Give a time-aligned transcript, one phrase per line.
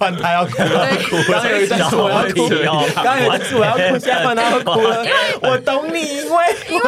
[0.00, 0.86] 换他要哭了，
[1.28, 2.48] 刚刚有一段是我要哭，
[2.94, 5.04] 刚刚有一段是我要哭，现在换他要哭了。
[5.04, 6.84] 因为我懂你，因为因为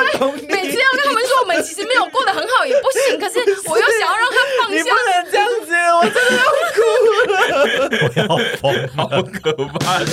[0.48, 4.76] 每次要跟他们说我们其实没有过得很好也不行，可是我又想要让他放下。
[4.76, 6.44] 你不能这样子，我真的要
[6.76, 6.78] 哭
[7.32, 9.08] 了，我要疯，好
[9.42, 10.06] 可怕的。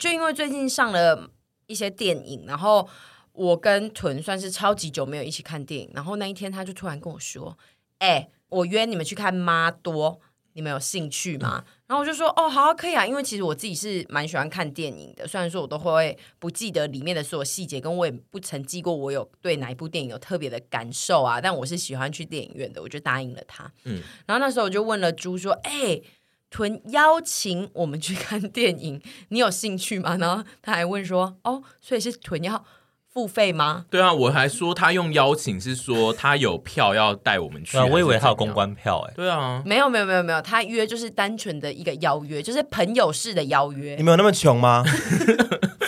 [0.00, 1.30] 就因为最近上了。
[1.70, 2.86] 一些电影，然后
[3.32, 7.56] 我跟屯算是超级久没有一起看电影，然后那一天他就突然跟我说
[7.98, 10.20] ：“哎、欸，我约你们去看妈多，
[10.54, 23.72] 你们有兴趣吗？”嗯、然后我就说：“哦，好啊，可以啊。”因为其实我自己是蛮喜欢看电影的，虽然说我都会不记得里面的所有细节，跟我也不曾记过我有对哪一部电影有特别的感受啊，但我是喜欢去电影院的，我就答应了他。
[23.84, 26.02] 嗯，然后那时候我就问了猪说：“哎、欸。”
[26.50, 30.16] 屯邀请我们去看电影，你有兴趣吗？
[30.18, 32.64] 然后他还问说：“哦，所以是屯要
[33.08, 39.14] 付费吗？”对啊，我还说他用邀请是说他有票要带我们去，啊、我以为他有公关票哎。
[39.14, 43.94] 对啊，没有没有没有没有，他约就是单纯的一个邀约，就是朋友式的邀约。
[43.96, 44.84] 你们有那么穷吗？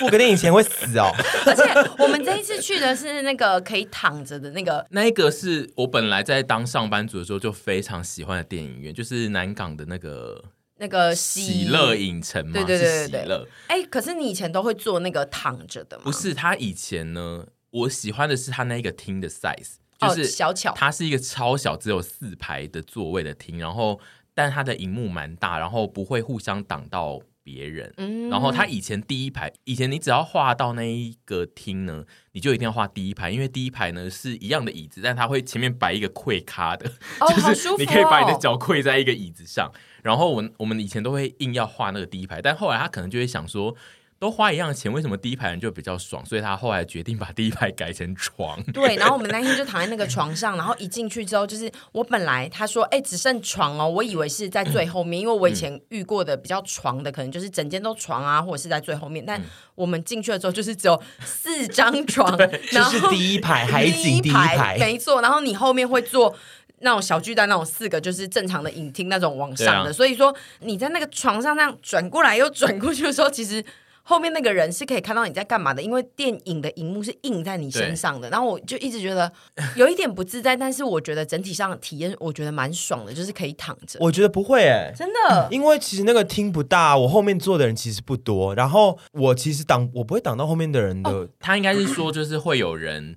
[0.02, 1.12] 付个电影钱会死哦！
[1.46, 1.62] 而且
[2.02, 10.42] 我们这一次去的是那个可以躺着的那个， 那一个是我本来在当上班族的时候就非常喜欢的电影院，就是南港的那个
[10.82, 13.48] 那个喜乐影城嘛，对对对对对。
[13.68, 16.02] 哎、欸，可是你以前都会坐那个躺着的吗？
[16.02, 24.00] 不是，他以前呢，我喜欢的是他那一个厅的 size，就是小巧，它是一个超小，只有四排的座位的厅，然后
[24.34, 27.20] 但它的荧幕蛮大，然后不会互相挡到。
[27.42, 36.88] 别人，嗯、然后他以前第一排，以前你只要画到那一个厅呢，你就一定要画第一排，因为第一排呢是一样的椅子，但他会前面摆一个跪咖的，
[37.20, 39.66] 哦、 就是你可以把你的脚跪在一个椅子上。
[39.66, 43.76] 哦、然后我们我们以前都会硬要画那个第一排，但后来他可能就会想说。
[44.22, 46.24] 都花一样的钱，为什么第一排人就比较爽？
[46.24, 48.62] 所以他后来决定把第一排改成床。
[48.72, 59.26] 对，然后我们那天就躺在那个床上，然后一进去之后，就是我本来他说，哎，只剩床哦，我以为是在最后面，因为我以前遇过的比较床的，可能就是整间都床啊，或者是在最后面。
[59.26, 59.42] 但
[59.74, 62.38] 我们进去了之后，就是只有四张床，
[62.70, 65.20] 然后就是第一排海景第一排，没错。
[65.20, 66.32] 然后你后面会坐
[66.78, 69.90] 那种小巨蛋那种四个，就是正常的影厅那种往上的。
[69.90, 73.64] 啊、所以说你在那个床上那样转过来又转过去的时候，其实。
[74.04, 78.28] 后面那个人是可以看到你在干嘛的，因为电影的荧幕是印在你身上的。
[78.30, 79.32] 然后我就一直觉得
[79.76, 83.98] 有一点不自在，但是我觉得整体上体验我觉得蛮爽的，就是可以躺着。
[84.00, 88.54] 我觉得不会哎、欸，真的，因为其实那个厅不大，我后面坐的人其实不多。
[88.54, 91.10] 然后我其实挡我不会挡到后面的人的。
[91.10, 93.16] 哦、他应该是说就是会有人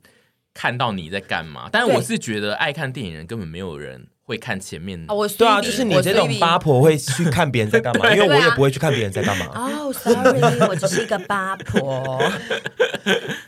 [0.53, 4.07] 看到你在干嘛，但我是觉得爱看电影人根本没有人。
[4.25, 9.45] 会看前面，我对啊，就是你这种八婆会去看别人在干嘛， 因为我也不会去看别人在干嘛。
[9.53, 12.19] 哦， sorry，我只是一个八婆。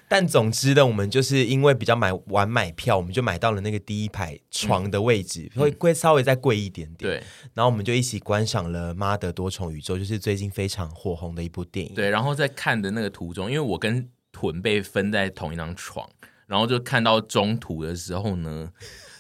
[0.08, 7.12] 但总之呢，我们就是因为比较买晚买票，我们就买到了那个第一排床的位置，会贵稍微再贵一点点。
[7.12, 7.24] 对，
[7.56, 11.96] 然后我们就一起观赏了《妈的多重宇宙》，就是最近非常火红的一部电影。
[11.96, 16.08] 对，然后在看的那个途中，因为我跟屯被分在同一张床，
[16.46, 18.70] 然后就看到中途的时候呢。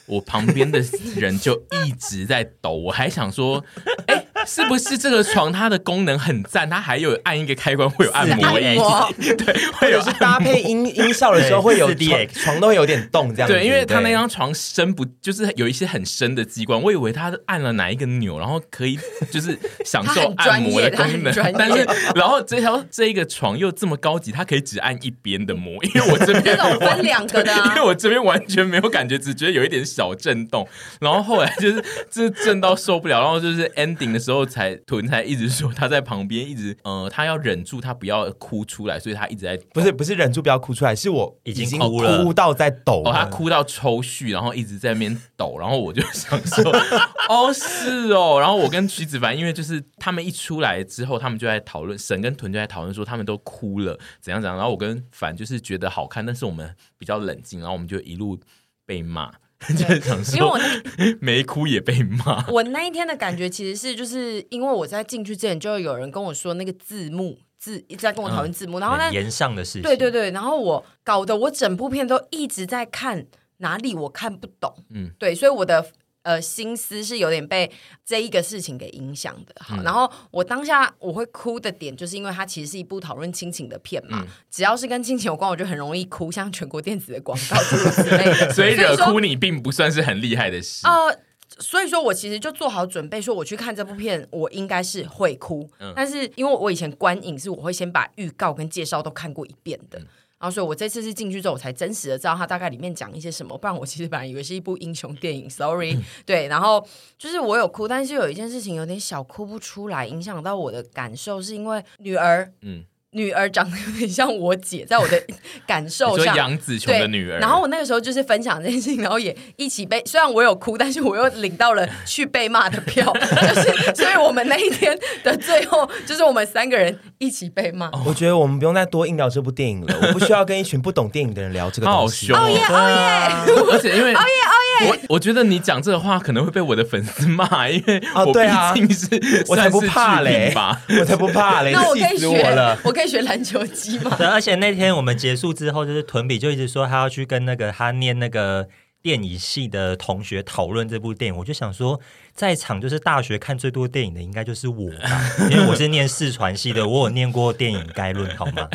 [0.07, 0.83] 我旁边的
[1.15, 1.53] 人就
[1.85, 3.63] 一直在抖，我还想说，
[4.07, 6.69] 哎、是不是这个床它的功能很赞？
[6.69, 8.77] 它还有按一个开关会有按摩椅，
[9.35, 13.53] 对，或者是搭配音音效的时候会有床，床都会有点动这样子。
[13.53, 18.97] 对，因为他那张床深不就是有一些很深的机关，我以为他按了哪一个钮，然后可以
[19.31, 21.33] 就是享受 按摩的功能。
[21.57, 21.85] 但是
[22.15, 29.83] 然后这条这一个床又这么高级，它可以只按一边的摩，因为我这边 分两个的、啊，因为我这边完全没有感觉，只觉得有一点。
[29.87, 30.67] 小震动，
[30.99, 31.81] 然后后来就是
[32.11, 46.71] 就是震到受不了，然后就是 ending 的时候才屯才一直说他在旁边一直呃他要忍住他不要哭出来，所以他一直在不是不是忍住不要哭出来，是我已经哭了，哭到在抖，哦，他哭到抽搐，然后一直在那边抖，然后我就想说
[47.29, 58.39] 哦是哦，然后我跟徐子凡因为就是他们一出来之后，他们就在讨论，神跟屯就在讨论说他们都哭了怎样怎样，然后我跟凡就是觉得好看，但是我们比较冷静，然后我们就一路
[58.85, 59.31] 被骂。
[59.67, 59.97] 对
[60.35, 62.45] 因为我那 没哭也被骂。
[62.51, 73.25] 我那一天的感觉其实是，就是因为我在进去之前就有人跟我说那个字幕字一直在跟我讨论字幕，嗯、然后呢言上的事情，对对对，然后我搞得我整部片都一直在看
[73.57, 75.85] 哪里我看不懂，嗯，对，所以我的。
[76.27, 77.71] 呃，心思是有点被
[78.03, 79.55] 这一个事情给影响的。
[79.61, 84.19] 好，嗯、然后我当下我会哭的点，就是因为它其实是一部讨论亲情的片嘛。
[84.21, 88.51] 嗯、只要是跟亲情有关，我就很容易哭，像全国电子的广告之类的。
[88.51, 90.85] 所以惹哭你并不算是很厉害的事。
[90.85, 91.17] 呃，
[91.59, 95.69] 所以说我其实就做好准备，说我去看这部片，我应该是会哭。
[95.79, 99.97] 嗯、但是因为我以前观影是我会先把预告跟介绍都看过一遍的。
[99.99, 100.07] 嗯
[100.39, 103.57] 然后所以我这次是进去之后，我才真实的知道他大概里面讲一些什么。
[103.57, 105.93] 不然我其实本来以为是一部英雄电影，sorry。
[105.93, 106.85] 嗯、 对，然后
[107.17, 112.85] 就是我有哭，但是有一件事情有点小哭不出来，影响到我的感受，是因为女儿，嗯。
[113.11, 115.21] 女儿长得有点像我姐，在我的
[115.65, 117.39] 感受上，杨紫琼的女儿。
[117.39, 127.89] 然后我那个时候就是分享这件事情， 然后也一起被，虽然我有哭，但是我又领到了去被骂的票， 就是所以我们那一天的最后，就是我们三个人一起被骂。
[128.05, 132.31] 我觉得我们不用再多硬聊这部电影了，我不需要跟一群不懂电影的人聊这个东西。
[132.33, 133.53] 哦耶哦耶！
[133.71, 138.39] 而且因为哦耶哦耶，我我觉得你讲这个话可能会被我的粉丝骂，因为我毕
[138.75, 140.53] 竟是我才不怕嘞，
[140.99, 144.15] 我才不怕嘞， 那我可以学了，我可以学篮球机吗？
[144.17, 148.67] 对，而且那天我们结束之后，就是屯比就一直说他要去跟那个他念那个
[149.01, 151.99] 电影系的同学讨论这部电影，我就想说。
[152.37, 158.69] 在场就是大学看最多电影的，应该就是我吧， 因为我是念视传系的， 我有念过电影概论，好吗？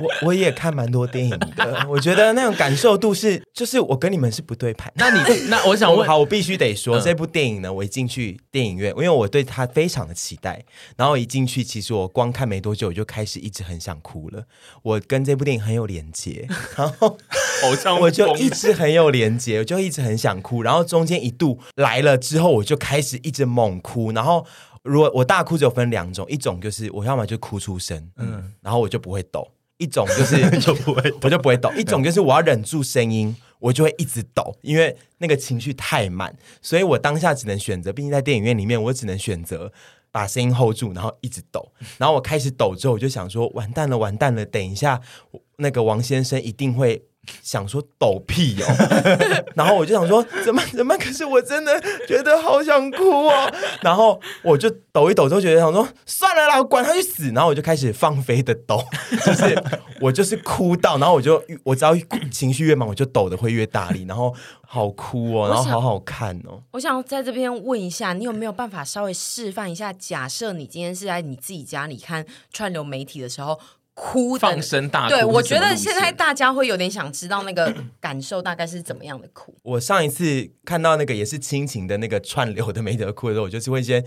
[0.00, 4.90] 我我也看蛮多电影的， 我觉得那种感受度是，就是我跟你们是不对盘。
[4.96, 10.64] 那你那我想问，好，我必须得说，嗯、这部电影呢，我一进去电影院，因为我对它非常的期待，
[10.96, 14.44] 然后一进去，其实我光看没多久，我就开始一直很想哭了。
[14.82, 17.18] 我跟这部电影很有连接，然后
[17.64, 22.76] 偶像我就一直很有连接，我就一直很想哭，然后中间一度来了之后，我就。
[22.76, 24.46] 就开始一直猛哭，然后
[24.84, 29.42] 如果我大哭只有分两种，一种就是我要么就哭出声，嗯，然后我就不会抖；
[29.78, 36.32] 一种就是就不会，我就不会抖；一种就是我要忍住声音，我就会一直抖，因为那个情绪太满，
[36.62, 39.72] 所以我当下只能选择，毕竟在电影院里面，我只能选择
[40.12, 41.72] 把声音 hold 住，然后一直抖。
[41.98, 45.00] 然后我开始抖之后，我就想说，完蛋了，完蛋了，等一下
[45.56, 47.02] 那个王先生一定会。
[47.42, 48.66] 想说抖屁哦，
[49.54, 53.52] 然后我就想说怎么怎么，可是我真的觉得好想哭哦，
[53.82, 58.82] 然后我就抖一抖，就觉得想说算了啦，我管他去死，然后我就开始放飞的抖，
[59.24, 59.62] 就是
[60.00, 61.94] 我就是哭到，然后我就我只要
[62.30, 64.34] 情绪越满，我就抖的会越大力，然后
[64.66, 66.62] 好哭哦，然后好好看哦。
[66.72, 69.92] 我想在这边问一下，你有没有办法稍微示范一下？
[69.92, 73.60] 假设你今天是在你自己家里看串流媒体的时候。
[74.02, 77.70] 哭的放声大哭，对，我觉得现在大家会有点想知道那个
[78.00, 79.54] 感受大概是怎么样的哭。
[79.62, 84.02] 我上一次看到那个也是亲情的那个串流的没得哭的时候，我就是会先，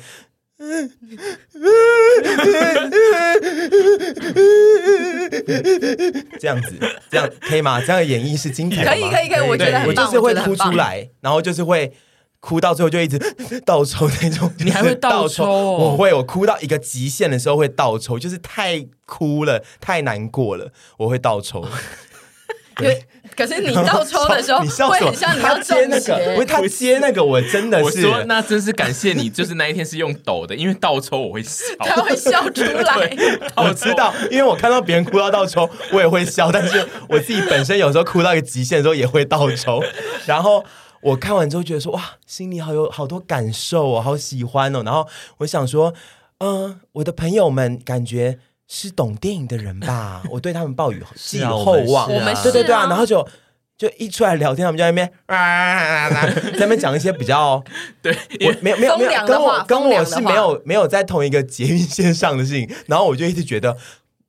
[6.39, 6.73] 这样子，
[7.11, 7.79] 这样可以吗？
[7.79, 8.91] 这样的演绎是精彩的吗？
[8.97, 11.93] 可以，可以，可以，我觉得我就是会哭出来，然后就是会。
[12.45, 13.17] 哭到最后就一直
[13.65, 15.45] 倒抽那种，你还会倒抽？
[15.45, 21.65] 我会，我哭到一个极限的时候会倒抽，就是太哭了，太难过了，我会倒抽。
[22.75, 23.05] 对，
[23.37, 24.59] 可是你倒抽的时候，
[24.89, 33.15] 会很像你要接那个，不是他接那个，我真的是，我说那真是感谢你，就是那一天是用抖的，因为倒抽我会笑，他会笑出来。
[33.55, 39.81] 我知道，因为我看到别人哭到倒抽，我也会笑，但是我自己本身有时候哭到一个极限的时候也会倒抽，
[40.25, 40.65] 然后。
[41.03, 44.81] 我看完之后觉得说哇，心里好有好多感受哦，好喜欢哦。
[44.83, 45.07] 然后
[45.38, 45.94] 我想说，
[46.39, 52.11] 嗯、呃，我的朋友们感觉是懂电影的人吧， 我对他们抱有寄予厚望。
[52.11, 53.27] 我们对对对啊，然后就
[53.77, 57.63] 就一出来聊天，他们就在那边啊，在那边讲一些比较
[58.01, 63.77] 对，我没有没有没有跟我跟我是没有没有在同一个捷运线上的事情，然后我就一直觉得。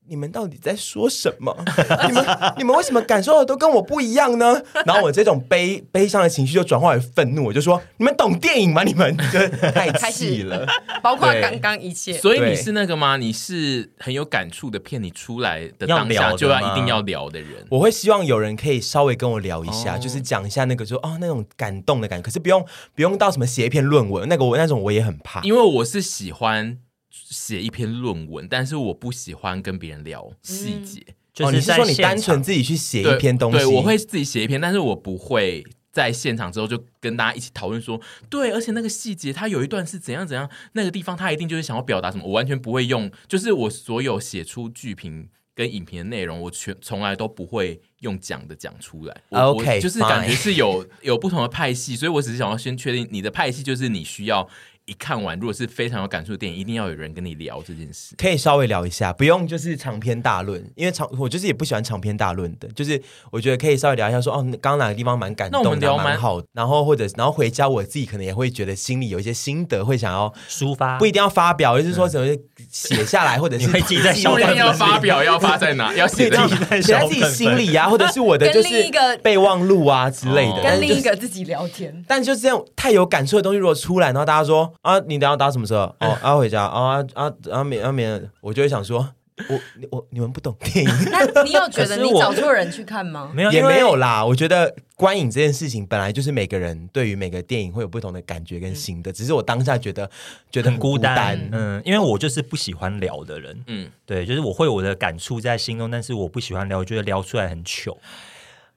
[0.06, 1.56] 你们到底在说什么？
[2.06, 2.24] 你们
[2.58, 4.60] 你们为什么感受的都跟我不一样呢？
[4.84, 8.82] 然后我这种悲悲伤的情绪就转化为愤怒，我就说：你们懂电影吗？
[8.84, 9.38] 你们就
[9.70, 10.66] 太气了，
[11.02, 12.12] 包括刚刚一切。
[12.14, 13.16] 所以你是那个吗？
[13.16, 17.66] 你是很有感触的骗，你出来的当下就要一定要聊的人。
[17.70, 22.22] 我会希望有人可以稍微跟我聊一下，哦、就是讲一下那个说哦那种感动的感觉。
[22.22, 22.64] 可是不用
[22.94, 26.78] 不用到什么写一篇论文，那个我那种我也很怕，因为我是喜欢。
[27.14, 31.00] 写一篇论文，但是我不喜欢跟别人聊细节。
[31.06, 33.58] 嗯、就是、哦、你是说你单纯自己去写一篇东西？
[33.58, 43.10] 对，对，我会自己写一篇，但是我不会在现场之后就跟大家一起讨论说，对，而且那个细节，它有一段是怎样怎样，那个地方他一定就是想要表达什么，我完全不会用。
[43.28, 49.22] 就是我所有写出剧评跟影评的内容，我全从来都不会用讲的讲出来。
[49.30, 54.48] OK，就是感觉是有有不同的派系，所以我只是想要先确定你的派系就是你需要。
[54.86, 58.14] 一看完，如果是非常有感触的电影，一定要有人跟你聊这件事。
[58.18, 62.68] 可以稍微聊一下，不用就是长篇大论，因为长我就是也不喜欢长篇大论的。
[62.68, 63.00] 就是
[63.30, 66.42] 我觉得可以稍微聊一下说，说哦，刚刚哪个地方蛮感动的，蛮好。
[66.52, 72.26] 然后或者然后回家，我自己可能也会觉得心里有一些心得，会想要抒发，不一定要发表，就是说怎么
[72.70, 74.56] 写下来，或者是 会记在小本本。
[74.56, 75.94] 要发表要发在哪？
[75.94, 76.46] 要写在
[76.82, 82.04] 写在自己心里呀、啊，或者是我的就是一个备忘录啊之类的，跟另一个自己聊天。
[82.06, 85.50] 但就是这样太有感触的东西，如果出来，然后大家说啊，你等下打。
[85.50, 85.82] 什么时候？
[86.00, 87.64] 哦，要、啊、回家啊啊啊！
[87.64, 89.14] 免啊免，我就会想说，
[89.48, 89.60] 我
[89.90, 93.30] 我你们不懂电影，那你有觉得 你找错人去看吗？
[93.32, 94.24] 没有，也没有啦。
[94.24, 100.10] 我觉得观影这件事情本来就是每个人对于每个电影会有不同的感觉跟心得，嗯、只是我当下觉得
[100.50, 101.60] 觉得很孤单，很孤单。
[101.60, 103.64] 嗯，因为我就是不喜欢聊的人。
[103.68, 107.96] 嗯，对，就是我会有我的感触在心中，但是我不喜欢聊，我觉得聊出来很糗。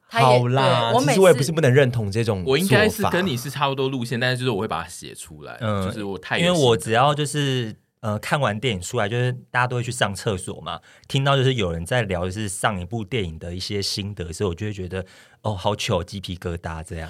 [0.08, 5.58] 好啦，我其实我也不是不能认同这种，我应该是跟你是差不多路线，但是就是我会把它写出来。
[5.62, 7.76] 嗯，就是我太因为我只要就是。
[8.00, 10.80] 呃，看完电影出来，就是大家都会去上厕所嘛。
[11.08, 15.04] 听到就是有人在聊，就是上一部电影的一些心得，所以我就会觉得，
[15.42, 17.10] 哦，好糗，鸡皮疙瘩这样。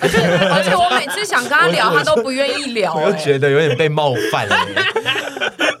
[0.00, 4.56] 而 且而且我每次想跟他聊，他都不愿意聊， 我又觉得有点被冒犯了。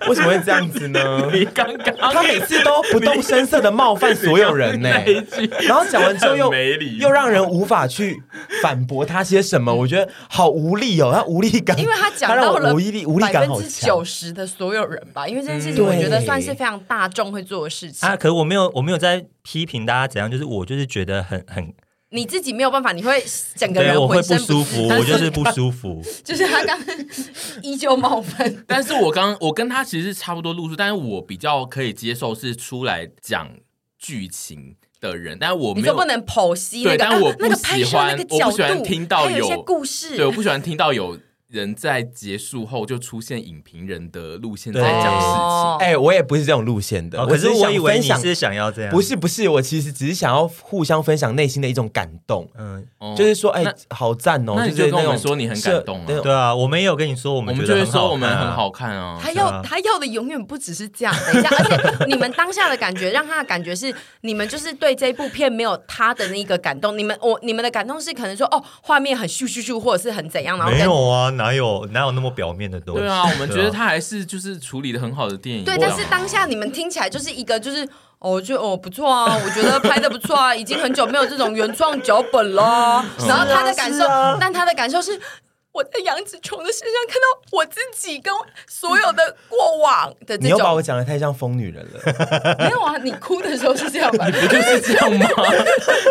[0.08, 1.28] 为什么会这样子呢？
[1.32, 4.88] 你刚刚他每次都不动声色的冒犯所有人呢，
[5.60, 6.52] 然后讲完之后又
[6.98, 8.22] 又让人无法去
[8.62, 18.16] 反驳他些什么，我觉得好无力哦，他无力感，因为他讲到了无力无力感百分之九十的所有人吧，因为这件事情我觉得算是非常大众会做的事情啊。
[18.16, 21.72] 可是我没有我没有在批评大家怎样，就是我就是觉得很很。
[22.12, 23.24] 你自己没有办法，你会
[23.56, 26.02] 整个人我会不舒服，我就是不舒服。
[26.22, 26.96] 就是他刚刚
[27.62, 33.48] 依旧冒犯， 但是我刚我跟他其实是差不多路数，但是我比较可以接受是出来讲
[33.98, 41.18] 剧情的人，但是我没有你就不能剖析那个，但我不喜欢，我不喜欢听到有，有一些故事，对，我不喜欢听到有。
[41.52, 47.24] 人在结束后就出现影评人的路线在讲事情，哎、欸，我也不是这种路线的。
[47.26, 52.48] 可是我以为你是想要这样，不是不是，我其实只是想要互相分享内心的一种感动。
[52.56, 52.82] 嗯，
[53.14, 54.54] 就是说，哎，好赞哦！
[54.56, 56.06] 那你就跟我们说你很感动啊？
[56.06, 59.18] 对啊，我们也有跟你说，我们我们就会说我们很好看啊。
[59.22, 61.14] 他要他要的永远不只是这样。
[61.30, 66.96] 等一下， 而且你们当下的感觉，让他的感觉是，你们就是对这部片没有他的那个感动。
[66.96, 70.56] 你们我你们的感动是可能说，哦，画面很咻咻咻，或者是很怎样？
[70.56, 72.32] 然后没有啊，哪有哪有那么。
[72.32, 75.66] 表面的东西，对啊，我们觉得他还是就是处理的很好的电影。
[75.66, 77.86] 对，但是当下你们听起来就是一个就是
[78.20, 83.04] 哦，就哦不错啊， 我觉得拍的不错啊，已经很久没有这种原创脚本了。
[83.28, 84.02] 然后他的感受，
[84.40, 85.20] 但他的感受是。
[85.72, 88.32] 我在杨紫琼的身上看到我自己跟
[88.68, 90.44] 所有的过往的这种。
[90.44, 92.56] 你又把我讲的太像疯女人了。
[92.60, 94.26] 没有啊，你哭的时候是这样吧？
[94.26, 95.26] 你不就是这样吗？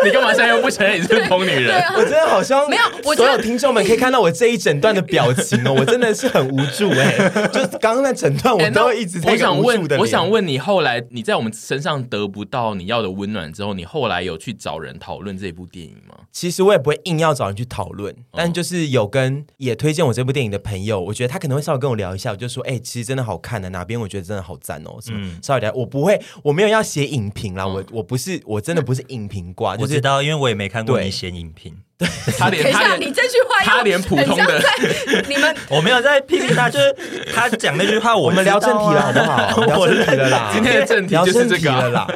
[0.04, 1.80] 你干嘛现在又不承认你是疯女人？
[1.80, 2.82] 啊，我真的好像没有。
[3.04, 7.30] 我所有听众们可以看到我这一整段的表情哦，我真的是很无助哎。
[7.52, 9.96] 就刚刚那整段，我都会一直在无助的。
[9.98, 16.16] 我想问你，后来你在我们身上得不到你要的温暖之后，你后来有去找人讨论这部电影吗？
[16.32, 19.46] 其实我也不会硬要找人去讨论，但就是有跟。
[19.56, 34.62] 也推荐我这部电影的朋友，我觉得他可能会稍微跟我聊一下，我就说，哎、欸，其实真的好看的，哪边我觉得真的好赞哦，什么、嗯、稍微聊，我不会，我没有要写影评啦，嗯、我我不是，我真的不是影评挂，就是、我知道，因为我也没看过你写影评， 对，他连他连你这句话，他连普通的
[35.28, 36.94] 你们， 我没有在批评他，就是
[37.32, 39.86] 他讲那句话，我们聊正题了，好不好？
[39.86, 42.06] 聊正题了啦，今天的正题就是这个了啦，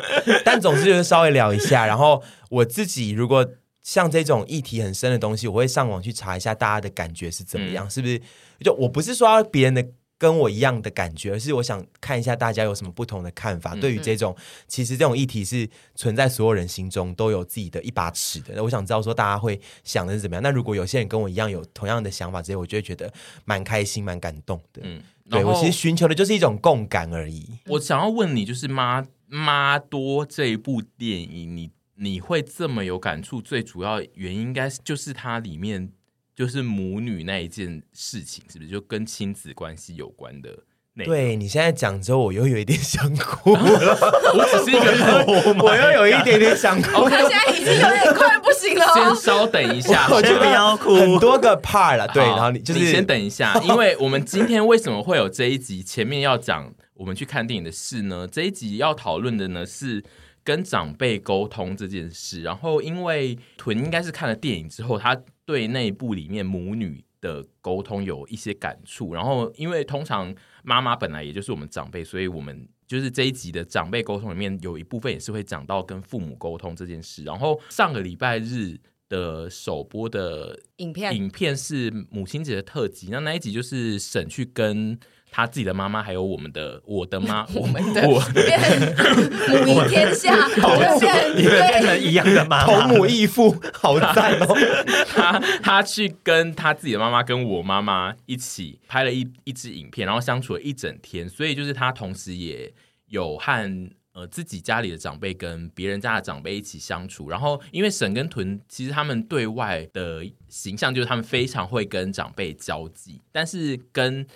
[0.45, 3.47] 但总之就是稍微聊一下，然后我自己如果。
[3.87, 8.21] 像这种议题很深的东西，我会上网去查一下大家的感觉是怎么样，嗯、是不是？
[8.59, 9.87] 就我不是说要别人的
[10.19, 13.75] 跟我一样的感觉，而是我想看一下大家有什么不同的看法。
[13.75, 14.35] 嗯、对于这种，
[14.67, 18.61] 其实这种议题是存在所有人心中都有自己的一把尺的。
[18.61, 20.43] 我想知道说大家会想的是怎么样。
[20.43, 23.13] 那如果有些人跟我一样有同样的想法，这些我就会觉得
[23.45, 24.83] 蛮开心、蛮感动的。
[24.83, 25.01] 嗯，
[25.31, 27.47] 对我其实寻求的就是一种共感而已。
[27.67, 31.71] 我想要问你，就是妈妈多这一部电影，你。
[31.99, 35.91] 你会这么有感触，最主要原因应该就是它里面
[36.35, 40.51] 就是母女那一件事情，是不是就跟亲子关系有关的？
[41.05, 43.63] 对，你现在讲之后，我又有一点想哭了。
[43.63, 47.03] 我只是一个人，我又有一点点想哭。
[47.03, 48.85] 我现在已经有点快不行了。
[48.95, 50.95] 先稍等一下， 我就不要哭。
[50.95, 55.83] 很多个 part 了，对，然后你就是你先等一下， 因为我们今天为什么会有这一集？
[55.83, 58.27] 前面要讲我们去看电影的事呢？
[58.27, 60.05] 这一集要讨论的呢是。
[60.47, 69.13] 跟长辈沟通这件事，然后因为屯应该是看了电影之后，他对那一部里面母女的沟通有一些感触。
[69.13, 77.25] 然后因为通常妈妈本来也就是我们长辈，所以我们就是这一集的长辈沟通里面有一部分也是会讲到跟父母沟通这件事。
[77.25, 84.97] 然后上个礼拜日的首播的影片，影片是母亲节的特辑，那那一集就是沈去跟。
[85.37, 88.19] 他自己的妈妈，还有我们的我的妈， 我们的我
[89.67, 90.35] 母仪天下，
[90.99, 94.57] 变变成一样的妈妈，同母异父，好赞哦！
[95.15, 102.73] 他他去跟他自己的妈妈跟我妈妈一起拍了一一支影片，然后相处了一整天，所以就是他同时也
[103.09, 114.27] 有和呃自己家里的长辈跟别人家的长辈一起相处，然后因为沈跟屯其实他们对外的形象就是他们非常会跟长辈交际，但是跟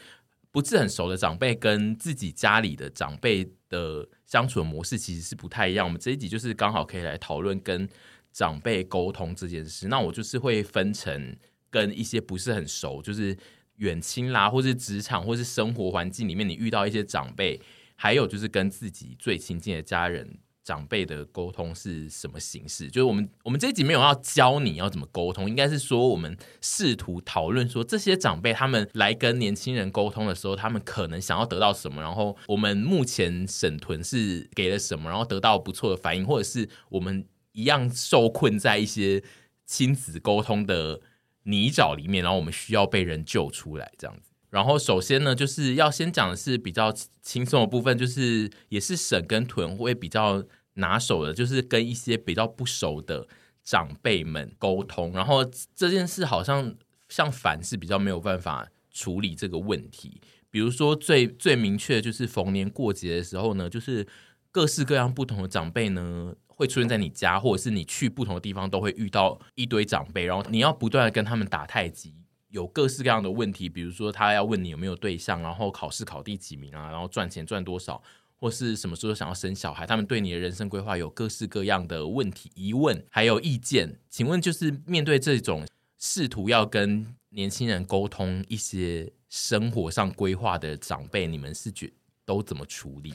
[0.53, 5.87] 不是很熟的长辈跟自己家里的长辈的相处的模式其实是不太一样。
[5.87, 7.89] 我们这一集就是刚好可以来讨论跟
[8.33, 9.89] 长辈沟通这件事。
[9.89, 11.37] 那我就是会分成
[11.71, 13.37] 跟一些不是很熟，就是
[13.77, 17.61] 远亲啦，或是职场，或是生活环境里面你遇到一些长辈，
[17.95, 20.39] 还有就是跟自己最亲近的家人。
[20.63, 22.89] 长辈的沟通是什么形式？
[22.89, 39.23] 就是我们我们这一集没有要教你要怎么沟通，应该是说我们试图讨论说，这些长辈他们来跟年轻人沟通的时候，他们可能想要得到什么，然后我们目前沈屯是给了什么，然后得到不错的反应，或者是我们一样受困在一些
[39.67, 41.01] 亲子沟通的
[41.45, 44.30] 泥沼里面，然后我们需要被人救出来这样子。
[44.51, 46.93] 然后首先呢，就是要先讲的是比较
[47.23, 53.29] 轻松的部分，就是也是沈跟屯会比较拿手的，就是跟一些比较不熟的
[53.63, 55.13] 长辈们沟通。
[55.13, 56.75] 然后这件事好像
[57.09, 60.21] 像凡是比较没有办法处理这个问题。
[60.51, 64.05] 比如说最最明确的就是逢年过节的时候呢，就是
[64.51, 72.13] 各式各样不同的长辈呢会出现在你家，或者是你去不同的地方都会遇到一堆长辈，然后你要不断的跟他们打太极。
[72.51, 78.03] 有各式各样的问题，比如说他要问你有没有对象，然后考试考第几名啊，然后赚钱赚多少，
[78.37, 83.99] 或是什么时候想要生小孩，他们对你的人生规划有各式各样的问题、疑问，还有意见。
[84.09, 85.67] 请问，就是面对这种
[85.99, 91.93] 试图要跟年轻人沟通一些生活上规划的长辈，你们是觉
[92.25, 93.15] 都怎么处理？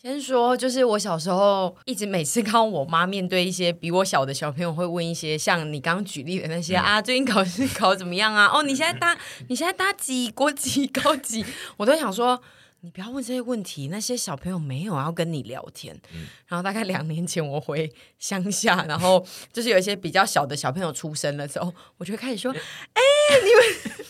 [0.00, 8.48] 先说，就是我小时候一直每次看我妈面对一些比我小的小朋友，会问一些像你刚刚举例的那些、嗯、啊，最近考试考怎么样啊？
[8.54, 11.44] 哦，你现在搭你现在搭几国几高级？
[11.78, 12.40] 我都想说，
[12.80, 15.94] 你不要问这些问题，那些小朋友没有要跟你聊天。
[16.14, 23.02] 嗯、然后大概两年前我回乡下，然后就是有一些比较小的小朋友出生的时候，我就会开始说，哎，
[23.42, 24.08] 你们。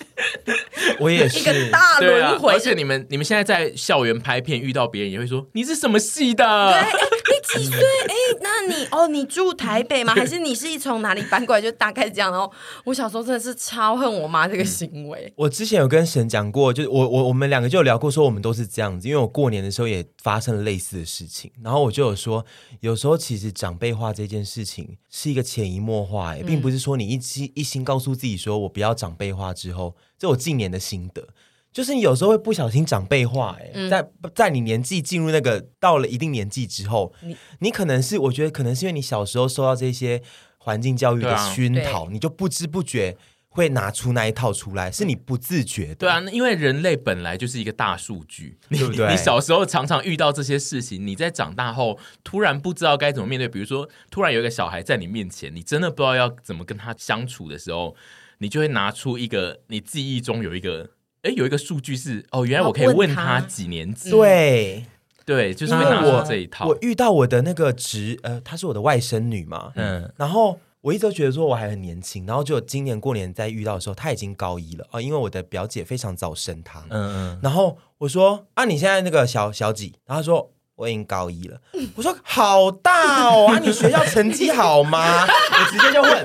[0.99, 6.45] 我也是 一个大轮回、啊，而且你们你们现在在校园拍片遇到别人也会说，你是什么系的？
[6.45, 6.91] 对，欸、
[7.61, 7.79] 你几岁？
[7.79, 10.13] 哎、欸，那你哦，你住台北吗？
[10.17, 11.63] 还是你是从哪里搬过来？
[11.63, 12.33] 就大概是这样。
[12.33, 12.53] 然后
[12.85, 15.33] 我小时候真的是超恨我妈这个行为。
[15.37, 21.51] 我之前有跟神讲过，就是我我我们两个就有聊过，说我们都是这样子，因为我过年的时候也发生了类似的事情。
[21.63, 22.45] 然后我就有说，
[22.81, 29.97] 有时候其实长辈化这件事情是一个潜移默化，哎，并不是说你一心一心告诉自己说我不要长辈化之后。
[30.19, 31.29] 这我近年的心得，
[31.73, 40.21] 就是你有时候会不小心长辈化，哎、嗯，在在你年纪进入那个到了一定年纪之后，你你可能是我觉得可能是因为你小时候受到这些
[40.59, 43.17] 环境教育的熏陶，啊、你就不知不觉
[43.49, 45.95] 会拿出那一套出来，是你不自觉的。
[45.97, 49.11] 对啊，因为人类本来就是一个大数据， 对不对？
[49.11, 57.97] 你小时候常常遇到这些事情， 你在长大后突然不知道该怎么面对，比如说突然有一个小孩在你面前，你真的不知道要怎么跟他相处的时候。
[58.41, 60.91] 你就会拿出一个你记忆中有一个，
[61.23, 64.13] 哎，有一个数据是哦，原来我可以问他几年级？
[64.13, 64.85] 对
[65.27, 66.69] 对，就是会拿出这一套。
[66.69, 79.95] 我遇到我的那个侄，呃，她是我的外甥女嘛，嗯，然后我一直都觉得说我还很年轻，然后就今年过年再遇到的时候，她已经高一了啊，因为我的表姐非常早生她，嗯嗯，然后我说啊，你现在那个小小几？
[80.07, 80.51] 然后她说。
[80.79, 81.61] 我已经高一了，
[81.97, 85.27] 我说好大哦，啊，你学校成绩好吗？
[85.27, 86.25] 我直接就问，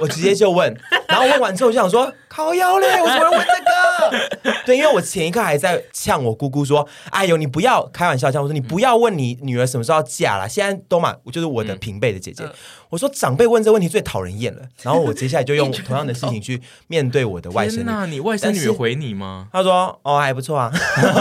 [0.00, 4.52] 我直接就问，然后问完之后我就想说，靠腰嘞，我怎么会问这个？
[4.66, 12.42] 对，因为我前一刻还在呛我姑姑说，哎呦，你不要开玩笑，这样我说你不要问你女儿什么时候要嫁了，现在都嘛，我就是我的平辈的姐姐。
[12.42, 12.52] 嗯
[12.92, 17.82] 我说长辈问这问题最讨人厌了，然后我接下来就用 同样的事情去面对我的外甥女。
[17.86, 19.48] 那你外甥女回你吗？
[19.50, 20.70] 她说：“哦，还不错啊，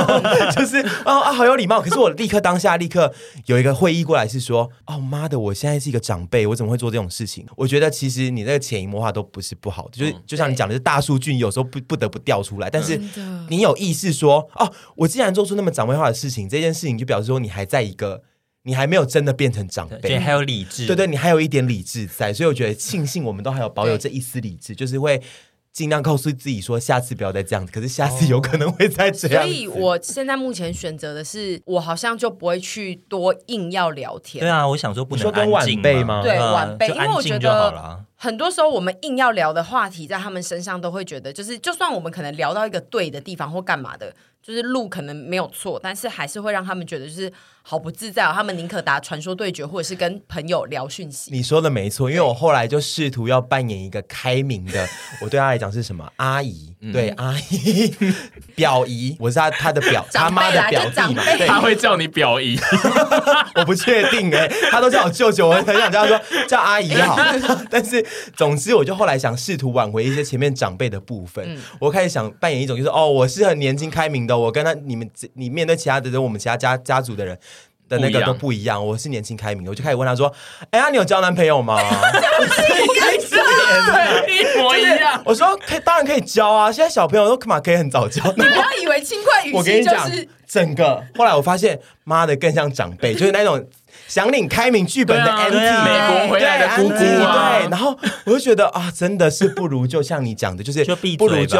[0.53, 3.13] 就是哦啊，好有礼貌。”可是我立刻当下立刻
[3.45, 12.99] 有一个会议过来，是说：“哦妈的，我现在是一个长辈，我怎么会做这种事情？”我觉得其实你那个潜移默化都不是不好的，就是就像你讲的是大数据，有时候不不得不调出来，但是
[13.47, 18.23] 你有意识说：“哦，我既然做出那么长辈化的事情，这件事情就表示说你还在一个。”
[18.63, 25.21] 你还没有真的变成长辈，对，还有理智，对对，你还有一点理智在，所以我觉得庆幸我们都还有保有这一丝理智，就是会
[25.73, 27.71] 尽量告诉自己说，下次不要再这样子。
[27.71, 29.43] 可是下次有可能会再这样。
[29.43, 34.41] 所以我现在目前选择的是，我好像就不会去多硬要聊天。
[34.41, 36.21] 对啊，我想说不能说跟晚辈吗？
[36.21, 44.13] 对，晚辈，因为我觉得很多时候我们硬要聊的话题，在他们身上都会觉得，就是就算我们可能聊到一个对的地方或干嘛的。
[44.43, 47.31] 就是路可能没有错，但是还是会让他们觉得就是
[47.61, 48.31] 好不自在哦。
[48.33, 51.29] 他们宁可打传说对决，或者是跟朋友聊讯息。
[51.31, 54.87] 你说的没错，因为我后来就试图要扮演一个开明的，
[55.21, 56.75] 我对他来讲是什么阿姨？
[56.79, 57.93] 嗯、对阿姨、
[58.57, 62.59] 表姨，我是他他的表 他妈的表弟嘛，对，他会叫你表姨，
[63.57, 67.15] 我不确定哎，他都叫我舅舅，我很想叫他说叫阿姨就好。
[67.69, 68.03] 但是
[68.35, 71.43] 总之，我就后来想试图挽回一些前面长辈的部分。
[71.47, 77.37] 嗯、我开始想扮演一种，就是哦，我是很年轻开明的，我跟他你们你面对其他的人，我们其他家家族的人
[77.89, 78.85] 的那个都不一样。
[78.85, 80.33] 我是年轻开明的，我就开始问他说
[80.71, 81.77] ：“哎呀，你有交男朋友吗？”
[83.31, 85.21] 对，一模一样。
[85.25, 86.71] 我说可以，当然可以交啊。
[86.71, 88.23] 现在小朋友都干嘛可以很早交？
[88.35, 89.57] 你不要以为轻快语气就是。
[89.57, 90.09] 我跟你讲，
[90.47, 93.65] 整个后来我发现，妈的更像长辈，就是那种
[94.07, 97.59] 想领开明剧本的 Andy，美国回来的姑姑啊。
[97.59, 100.83] 对，然后我就觉得啊，真的是不如就像你讲的，就是
[101.17, 101.57] 不如就。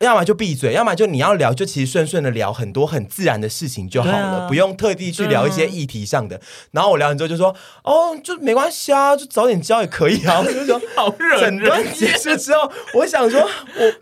[0.00, 6.36] 要么就闭嘴，要么就你要聊，就其实顺顺的聊很多很自然的事情就好了，啊、不用特地去聊一些议题上的。
[6.36, 13.92] 啊、然后我聊完之后就说：“哦，就没关系啊，就早点交也可以啊。”我就说：“好热。”整段结束之后，我想说：“我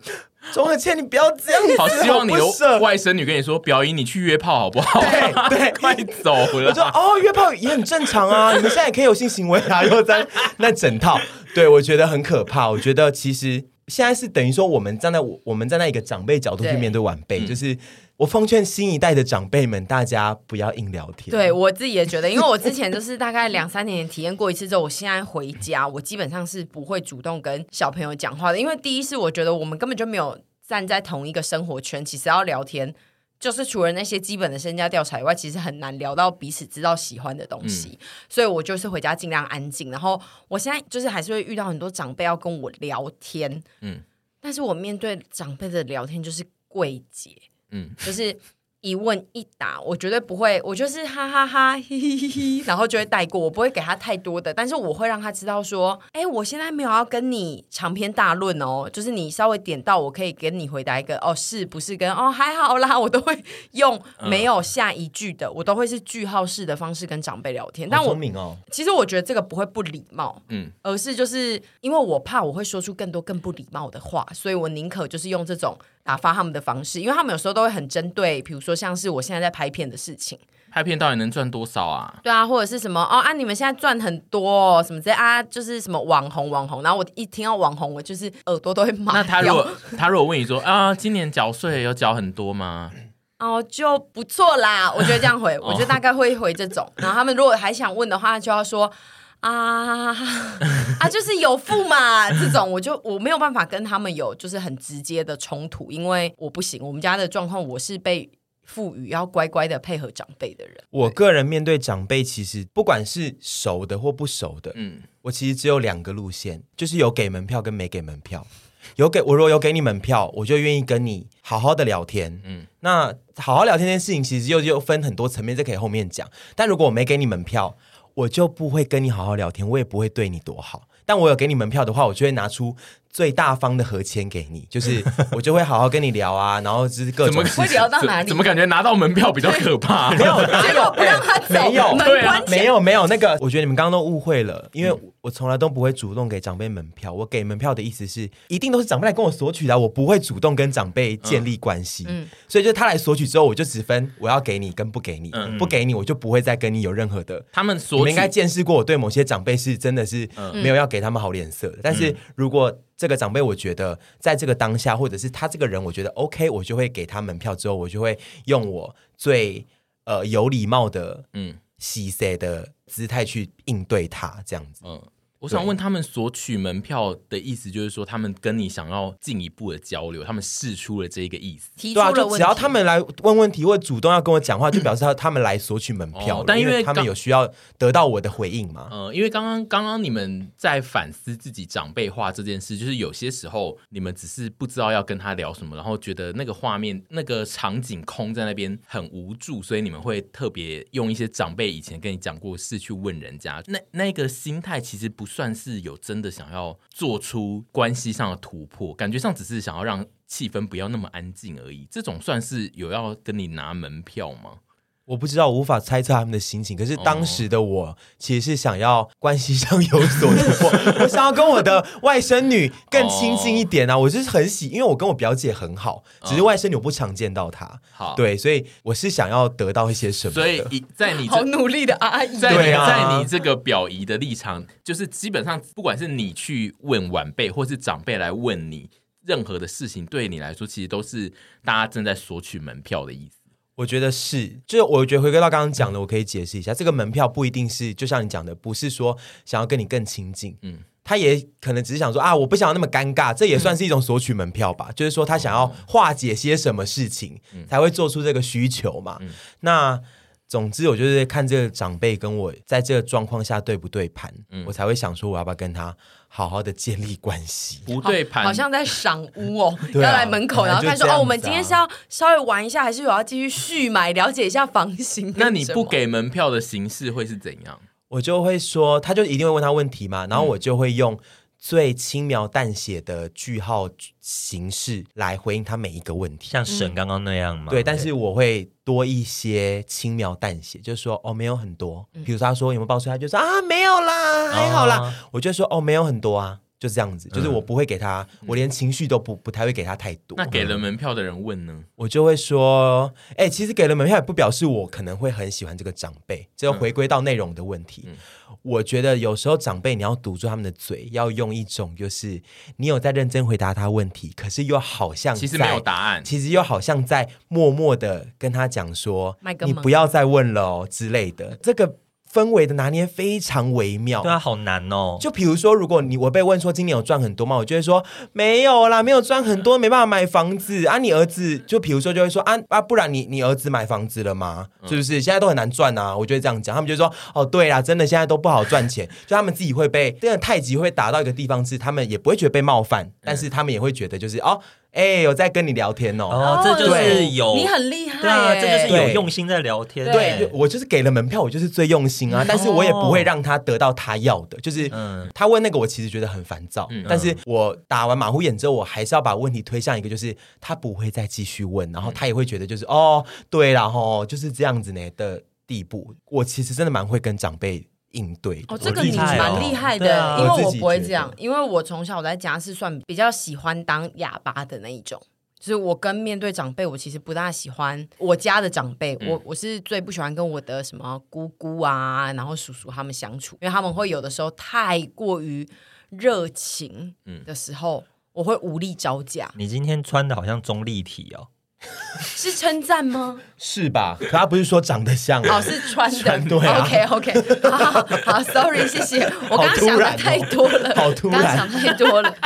[0.52, 5.00] 钟汉倩，你不要这样子。”好希望你的外甥女跟你说：“表姨，你去约炮好不好？”
[5.48, 6.68] 对对，快走了。
[6.68, 10.26] 我说：“哦，约炮也很正常啊，你们现在也可以有性行为啊，又在
[10.59, 11.18] 那整套。”
[11.54, 12.70] 对，我觉得很可怕。
[12.70, 13.64] 我觉得其实。
[13.88, 17.78] 现在是等于说，我们站在我我们站在一个长辈角度去面对晚辈，就是
[18.18, 21.31] 我奉劝新一代的长辈们，大家不要硬聊天。
[21.31, 32.94] 对我自己也觉得，因为我之前就是大概两三年体验过一次之后，我现在回家，我基本上是不会主动跟小朋友讲话的，因为第一是我觉得我们根本就没有站在同一个生活圈，其实要聊天。
[33.38, 39.90] 就是除了那些基本的身家调查以外，其实很难聊到彼此知道喜欢的东西，嗯、所以我就是回家尽量安静。
[39.90, 44.00] 然后我现在就是还是会遇到很多长辈要跟我聊天，嗯，
[44.40, 47.31] 但是我面对长辈的聊天就是柜姐，
[47.70, 48.38] 嗯，就是。
[48.87, 63.37] 一问一答，我绝对不会，我就是哈哈哈，哈，嘿嘿嘿嘿，然后就会带过，我不会给他太多的，但是我会让他知道说，哎，我现在没有要跟你长篇大论哦，就是你稍微点到，我可以给你回答一个，哦，是不是跟哦还好啦，我都会
[63.72, 67.88] 用没有下一句的，嗯、我都会是句号式的方式跟长辈聊天。
[67.90, 75.77] 但我聪明哦，其实我觉得这个不会不礼貌，嗯，而是就是因为我怕我会说出更多更不礼貌的话，所以我宁可就是用这种。
[76.07, 80.38] 打发他们的方式，因为他们有时候都会很针对，比如说像是我现在在拍片的事情，
[80.70, 82.20] 拍片到底能赚多少啊？
[82.22, 89.14] 对啊，或者是什么哦啊，你们现在赚很多，哦，什么这些啊，就是什么网红网红，然后我一听到网红，我就是耳朵都会麻。
[89.14, 92.90] 那他如果 他如果问你说啊，今年缴税有缴很多吗？
[93.38, 96.86] 哦，就不错啦，我觉得这样回， 我觉得大概会回这种。
[96.96, 98.92] 然后他们如果还想问的话，就要说。
[99.40, 100.08] 啊
[100.98, 101.08] 啊！
[101.08, 106.82] 就是有付嘛，这种我就我没有办法跟他们有就是很直接的冲突，因为我不行。
[106.82, 108.28] 我们家的状况，我是被
[108.66, 110.76] 赋予要乖乖的配合长辈的人。
[110.90, 118.46] 我个人面对长辈，其实不管是熟的或不熟的，嗯，我其实只有两个路线，就是有给门票跟没给门票。
[118.94, 122.40] 有给我如果有给你门票，我就愿意跟你好好的聊天。
[122.44, 126.31] 嗯，那好好聊天这件事情，其实又又分很多层面，这可以后面讲。
[126.55, 127.76] 但如果我没给你门票，
[128.14, 130.88] 我就不会跟你好好聊天，我也不会对你多好。
[131.05, 132.76] 但我有给你门票的话，我就会拿出
[133.16, 135.02] 最大方的和签给你， 就是
[135.33, 138.29] 我就会好好跟你聊啊，然后就是各种会聊到哪里？
[138.29, 140.11] 怎么感觉拿到门票比较可怕？
[140.18, 144.94] 没有， 结果不让他走，没有，对啊，没有，没有那个，我觉得你们刚刚都误会了，因为。
[145.26, 152.05] 我从来都不会主动给长辈门票，我给门票的意思是，一定都是长辈来跟我索取的，我不会主动跟长辈建立关系。
[152.07, 157.44] 嗯，所以就他来索取之后，我就只分我要给你跟不给你，嗯、不给你我就不会再跟你有任何的。
[157.52, 160.29] 他们索取，你们应该见识过我对某些长辈是真的是
[160.62, 161.79] 没有要给他们好脸色的。
[161.79, 169.66] 嗯、但是如果这个长辈我觉得在这个当下，或者是他这个人我觉得 OK，我就会给他门票之后，我就会用我最
[170.04, 174.82] 呃有礼貌的嗯细塞的姿态去应对他这样子。
[174.85, 175.02] 嗯。
[175.46, 181.70] 我想问他们索取门票的意思，就是说他们跟你想要进一步的交流，他们试出了这一个意思。
[181.76, 182.16] 提出了问题。
[182.16, 186.40] 对啊，就只要他们来问问题或主动要跟我讲话，就表示他他们来索取门票。
[186.40, 188.88] 哦，但因为，因为他们有需要得到我的回应嘛。
[188.90, 203.62] 嗯，因为刚刚刚刚你们在反思自己长辈化这件事，就是有些时候你们只是不知道要跟他聊什么，然后觉得那个画面、那个场景空在那边很无助，所以你们会特别用一些长辈以前跟你讲过的事去问人家。
[203.66, 211.87] 那那个心态其实不算是有真的想要做出关系上的突破，感觉上只是想要让气氛不要那么安静而已。
[211.90, 214.61] 这种算是有要跟你拿门票吗？
[215.07, 216.77] 我不知道，我无法猜测他们的心情。
[216.77, 223.97] 可是当时的我其实是想要关系上有所突破， 我想要跟我的外甥女更亲近一点啊！
[223.97, 227.81] 我就是很喜，因为我跟我表姐很好，只是外甥女我不常见到她。
[227.92, 230.35] 好，对，所以我是想要得到一些什么。
[230.35, 230.61] 所以
[230.95, 238.90] 在你好努力的阿姨，在你在你这个表姨的立场，就是基本上不管是你去问晚辈，或是长辈来问你
[239.25, 241.33] 任何的事情，对你来说其实都是
[241.64, 243.45] 大家正在索取门票的意思。
[243.76, 254.86] 我觉得是，就是我觉得回归到刚刚讲的，我可以解释一下，这个门票不一定是，就像你讲的，不是说想要跟你更亲近，嗯，他也可能只是想说啊，我不想要那么尴尬，这也算是一种索取门票吧。
[254.88, 259.18] 嗯、就是说他想要化解些什么事情，嗯、才会做出这个需求嘛。
[259.20, 259.28] 嗯、
[259.60, 260.00] 那
[260.48, 265.94] 总之，我就是看这个长辈跟我在这个状况下对不对盘，嗯、我才会想说我要不要跟他
[266.28, 267.80] 好好的建立关系。
[267.85, 275.35] 不对盘，好像在赏屋哦， 啊、要来门口，然后他说哦，我们今天是要稍微玩一下，还是有要继续续买，了解一下房型？
[275.37, 277.80] 那你不给门票的形式会是怎样？
[278.09, 281.18] 我就会说，他就一定会问他问题嘛，然后我就会用
[281.59, 283.88] 最轻描淡写的句号
[284.21, 287.71] 形式来回应他每一个问题，像沈刚刚那样吗？
[287.71, 292.07] 对，但是我会多一些轻描淡写，就是说哦，没有很多。
[292.25, 294.99] 比如说他说有没有报税，他就说啊，没有啦，还好啦。
[294.99, 296.61] 哦、我就说哦，没有很多啊。
[296.78, 300.36] 就是这样子，就是我不会给他，嗯、我连情绪都不不太会给他太多。
[300.36, 301.84] 那给了门票的人问呢？
[301.94, 308.04] 我就会说，哎、欸，其实给了门票也不表示我可能会很喜欢这个长辈，这要回归到内容的问题。
[308.06, 308.14] 嗯、
[308.62, 312.42] 我觉得有时候长辈你要堵住他们的嘴，要用一种就是
[312.76, 321.56] 你有在认真回答他问题，可是又好像其实没有答案，其实又好像在默默的跟他讲说，你不要再问了哦之类的。
[321.62, 321.96] 这个。
[322.37, 325.16] 氛围的拿捏非常微妙，对啊，好难哦。
[325.18, 327.57] 就比如说，如果你我被问说今年有赚很多吗？
[327.57, 330.99] 我就会说没有啦，没有赚很多，没办法买房子啊。
[330.99, 334.66] 你儿子就比如说就会说啊啊，不然你你儿子买房子了吗？
[334.87, 335.18] 是不是？
[335.22, 336.14] 现在都很难赚啊。
[336.14, 339.09] 我就会这样讲，他们就说哦，对啦，真的现在都不好赚钱。
[339.27, 344.61] 就他们自己会被这个太极会打到一个地方，是他们也不会觉得被冒犯，但是他们也会觉得就是哦。
[344.96, 350.11] 哎，有在跟你聊天哦，哦，这就是有你很厉害，对啊，这就是有用心在聊天。
[350.11, 354.90] 对，我就是给了门票，我就是最用心啊，但是我也不会让他得到他要的，就是
[355.35, 366.14] 他问那个，我其实觉得很烦躁，但是我打完马虎眼之后，我还是要把问题推向一个，就是他不会再继续问，然后他也会觉得就是哦，对然后，就是这样子呢的地步。
[366.30, 367.87] 我其实真的蛮会跟长辈。
[368.16, 375.20] 应对哦，这个你蛮厉害的，哦、因为我不会这样，因为我从小在家是算比较喜欢当哑巴的那一种，
[375.59, 385.68] 就是我跟面对长辈，我其实不大喜欢我家的长辈，嗯、我我是最不喜欢跟我的什么姑姑啊，然后叔叔他们相处，因为他们会有的时候太过于
[386.11, 389.50] 热情的时候，嗯、我会无力招架。
[389.57, 391.48] 你今天穿的好像中立体哦。
[392.18, 393.38] 是称赞吗？
[393.58, 394.16] 是吧？
[394.18, 396.48] 可他不是说长得像，哦，是穿的。
[396.48, 399.24] 对，OK OK，好好好，Sorry，谢谢。
[399.50, 402.34] 我刚刚想的太多了，好突然，刚刚想太多了。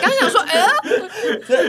[0.00, 0.60] 刚想说，哎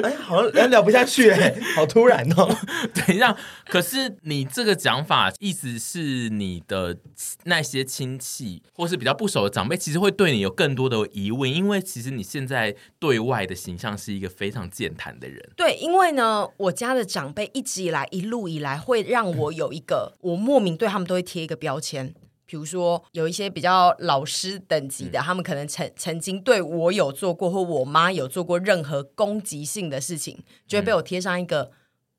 [0.03, 2.55] 哎，好像聊不下去哎，好突然哦。
[2.93, 3.35] 等一下，
[3.67, 6.97] 可是你这个讲法，意思是你的
[7.45, 15.49] 那些亲戚或是比较不熟的长辈，其实会对你有更多的疑问，因为其实你现在对外的形象是一个非常健谈的人。
[15.55, 22.13] 对，因为呢，我家的长辈一直以来，一路以来，会让我有一个，我莫名对他们都会贴一个标签。
[22.45, 31.71] 比如说，有一些比较老师等级的，嗯、他们可能曾曾经对我有做过，或我妈有做过任何攻击性的事情，就会被我贴上一个。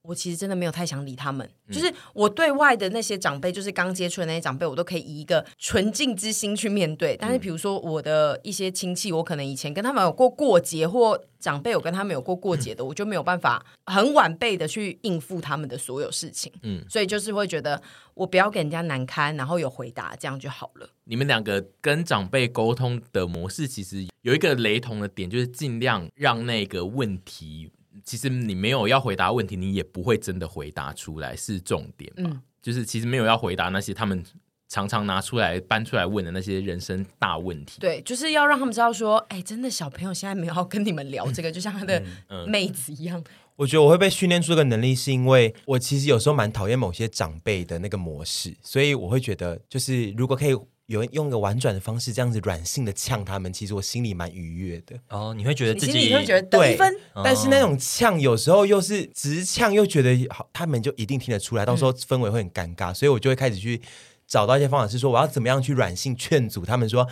[0.02, 7.16] 嗯、我其实真的没有太想理他们，嗯、就是我对外的那些长辈，就是刚接触的那些长辈，我都可以以一个纯净之心去面对。
[7.16, 11.20] 但是，比如说我的一些亲戚，我可能以前跟他们有过过节或。
[11.40, 17.80] 长辈有跟他们有过过节的，我就没有办法很晚辈的去应付他们的所有事情，嗯，所以就是会觉得
[18.12, 20.86] 我不要给人家难堪，然后有回答这样就好了。
[21.04, 27.70] 你们两个跟长辈沟通的模式其实有一个雷同的点，就是尽量让那个问题，
[28.04, 32.30] 其实你没有要回答问题，你也不会真的回答出来，是重点嘛？
[32.32, 34.24] 嗯，就是其实没有要回答那些他们。
[34.72, 42.00] 常常拿出来搬出来问的那些人生大问题，对，就是要让他们知道说，哎，真的小朋友现在没有要跟你们聊这个，就像他的
[42.46, 43.18] 妹子一样。
[43.18, 43.24] 嗯嗯、
[43.56, 50.56] 我觉得我会被训练出这个能力，是因为我其实有时候蛮讨厌某些长辈的那个模式，所以我会觉得，就是如果可以
[50.90, 54.96] 有人用一个婉转的方式，这样子软性的呛他们，其实我心里蛮愉悦的。
[55.08, 63.80] 哦，你会觉得自己你会觉得得分，但是那种呛有时候又是直呛，又觉得好，他们就一定听得出来，到时候氛围会很尴尬，嗯、所以我就会开始去。
[64.26, 67.04] 找到一些方法是说，我要怎么样去软性劝阻他们说，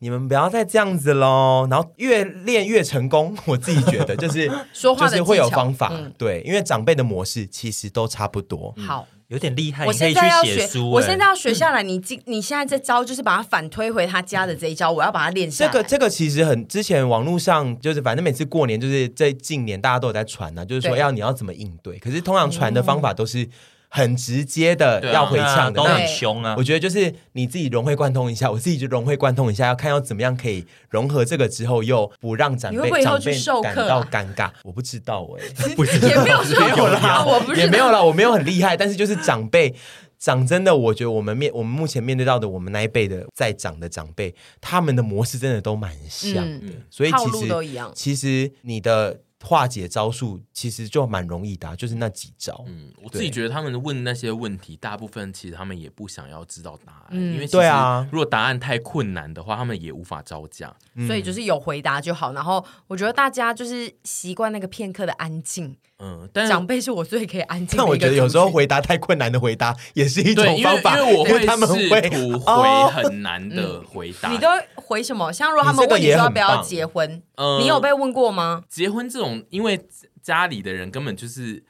[0.00, 1.64] 你们不要再这样子喽。
[1.70, 8.74] 然后越练越成功，我自己觉得就是 说话就是会有方法，嗯、对，因为长辈的模式其实都差不多。
[8.84, 9.86] 好，有点厉害。
[9.86, 11.82] 我现在要学，欸、我现在要学下来。
[11.82, 15.72] 你今你现在这招就是把它反推回他家的这一招，我要把它练下来。
[15.72, 21.98] 这个这个其实很之前网络上就是反正每次过年就是在近年大家都有在传呢、啊，就是说要你要怎么应对。
[21.98, 23.48] 可是通常传的方法都是。
[23.96, 26.54] 很直接的要回呛的，都很凶啊。
[26.58, 34.50] 我觉得就是你自己融会贯通一下，我自己就融会贯通一下，要看要怎么样可以融合这个之后，又不让长辈长辈感到尴尬。
[34.64, 35.44] 我不知道哎，
[36.06, 39.74] 也没有没有啦， 我不是也没有啦，我没有很厉害，但是就是长辈。
[40.18, 49.20] 讲真的，我觉得我们面我们目前面对到的我们那一辈的在长的长辈，他们的模式真的都蛮像的，嗯、所以其实其实你的。
[49.46, 52.64] 化解招数其实就蛮容易的，啊，就是那几招。
[52.66, 60.76] 嗯，我自己觉得他们问那些问题，大部分其实他们也不想要知道答案，嗯、因为对啊，如果答案太困难的话，他们也无法招架。
[60.96, 62.32] 嗯、所以就是有回答就好。
[62.32, 65.76] 然后我觉得大家就是习惯那个片刻的安静。
[65.98, 67.76] 嗯，但长辈是我最可以安静。
[67.78, 74.28] 但我觉得有时候回答太困难的回答也是一种方法，因为，因为我会试图回很难的回答。
[74.28, 75.32] 哦嗯、你都回什么？
[75.32, 78.62] 像如果他们问你说要不要结婚，嗯、你有被问过吗？
[78.68, 79.42] 结婚这种。
[79.48, 79.80] 因为
[80.20, 81.64] 家里的人根本就是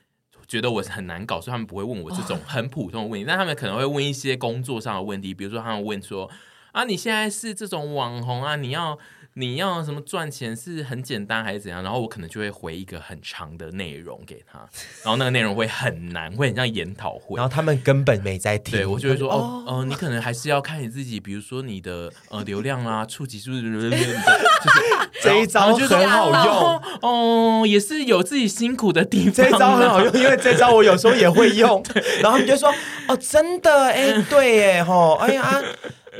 [0.48, 6.28] 觉得我很难搞，所以他们不会问我这种很普通的问题，但他们可能会问一些工作上的问题，比如说他们问说
[6.72, 8.98] ：“啊，你现在是这种网红啊，你要。”
[9.38, 11.82] 你要什么赚钱是很简单还是怎样？
[11.82, 14.58] 然后我可能就会回一个很长的内容给他，
[15.04, 17.36] 然后那个内容会很难，会很像研讨会。
[17.36, 23.90] 然后他们根本没在听，对我就会说哦，哦，呃，你可能还是要看你自己，比如说你的呃 流量啊，触及是不是？
[23.90, 24.16] 就是
[25.20, 29.34] 这一招很好用哦，也是有自己辛苦的地方。
[29.34, 31.84] 这一招很好用，因为这招我有时候也会用。
[32.22, 32.72] 然后他们就说
[33.06, 35.62] 哦，真的哎，对耶吼，哎呀。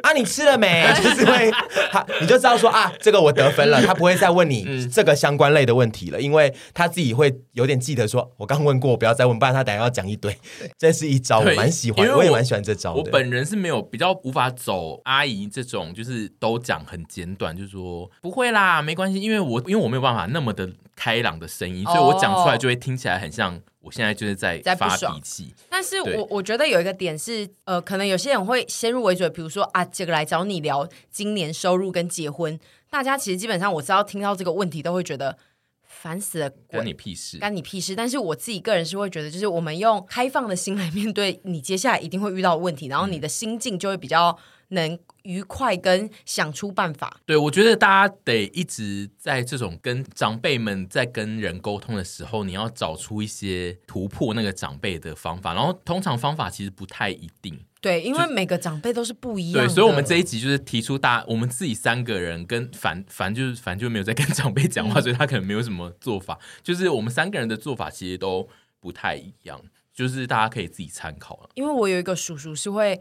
[0.02, 0.84] 啊，你吃了没？
[1.02, 1.50] 就是会，
[1.90, 10.36] 他你就知道说啊，这个我得分了，他不会再问你这个相关类的问题了，因为他自己会有点记得说，我刚问过，不要再问，不然他等下要讲一堆。
[10.78, 12.98] 这是一招，我蛮喜欢，我，我也蛮喜欢这招的。
[12.98, 23.60] 我本人是没有比较无法走阿姨这种，就是都讲很简短，就是说不会啦，没关系，因为我因为我没有办法那么的开朗的声音，所以我讲出来就会听起来很像。
[23.86, 32.58] 我现在就是在在发脾气，但是我我觉得有一个点是，呃，可能有些人会先入为主，比如说啊，这个来找你聊今年收入跟结婚，
[32.90, 35.38] 大家其实基本上我知道听到这个问题都会觉得
[35.84, 37.94] 烦死了，关你屁事，关你屁事。
[37.94, 44.36] 但是我自己个人是会觉得，就是我们用开放的心来面对你接下来一定会遇到的问题，然后你的心境就会比较
[44.70, 47.20] 能愉快跟想出办法。
[47.26, 55.52] 对，我觉得大家得一直在这种跟长辈们在跟人沟通的时候，你要找出一些突破那个长辈的方法。
[55.52, 57.58] 然后通常方法其实不太一定。
[57.80, 59.68] 对，因为每个长辈都是不一样的。
[59.68, 66.38] 对，所以我们这一集就是提出大，我们自己三个人跟反反就是反正就没有在跟长辈讲话，嗯、所以他可能没有什么做法。
[66.62, 68.48] 就是我们三个人的做法其实都
[68.80, 69.60] 不太一样，
[69.92, 71.50] 就是大家可以自己参考了。
[71.54, 73.00] 因为我有一个叔叔是会。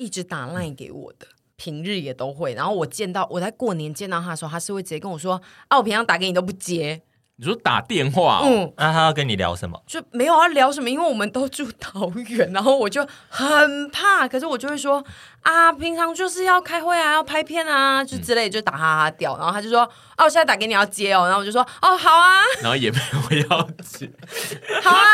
[0.00, 1.26] 一直打 line 给我的，
[1.60, 2.54] 平日也都会。
[2.54, 7.02] 然后我见到我在过年见到他的时候，他是会直接跟我说：“啊，我平常打给你都不接。”
[7.36, 9.82] 你说打电话，嗯，那他要跟你聊什么？
[9.86, 15.02] 就没有要聊什么，因为我们都住桃园，然后我就很怕，可是我就会说
[15.42, 19.36] 啊，平常就是要开会啊，要拍片啊，就之类，就打哈哈掉。
[19.38, 19.82] 然后他就说，
[20.16, 22.98] 哦，我现在打给你要接哦，然后我就说，哦，好啊，然后也没
[23.30, 24.10] 有要接，
[24.82, 25.04] 好啊。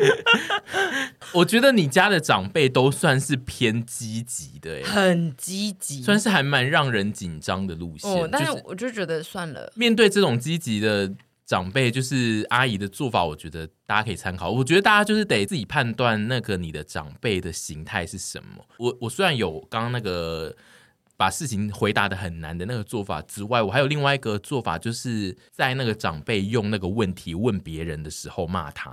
[1.32, 8.10] 我觉得你家的长辈都算是偏积极的，很积极，算是还蛮让人紧张的路线。
[8.10, 11.10] 哦，但是我就觉得算了，面对这种积极的。
[11.50, 14.52] 长辈就是阿姨的做法，我觉得大家可以参考。
[14.52, 18.64] 我觉得大家就是得自己判断那个你的长辈的形态是什么。
[18.78, 20.54] 我我虽然有刚刚那个
[21.20, 28.90] 把事情回答的很难的那个做法之外，我还有另外一个做法，就是在那个长辈用那个问题问别人的时候骂他。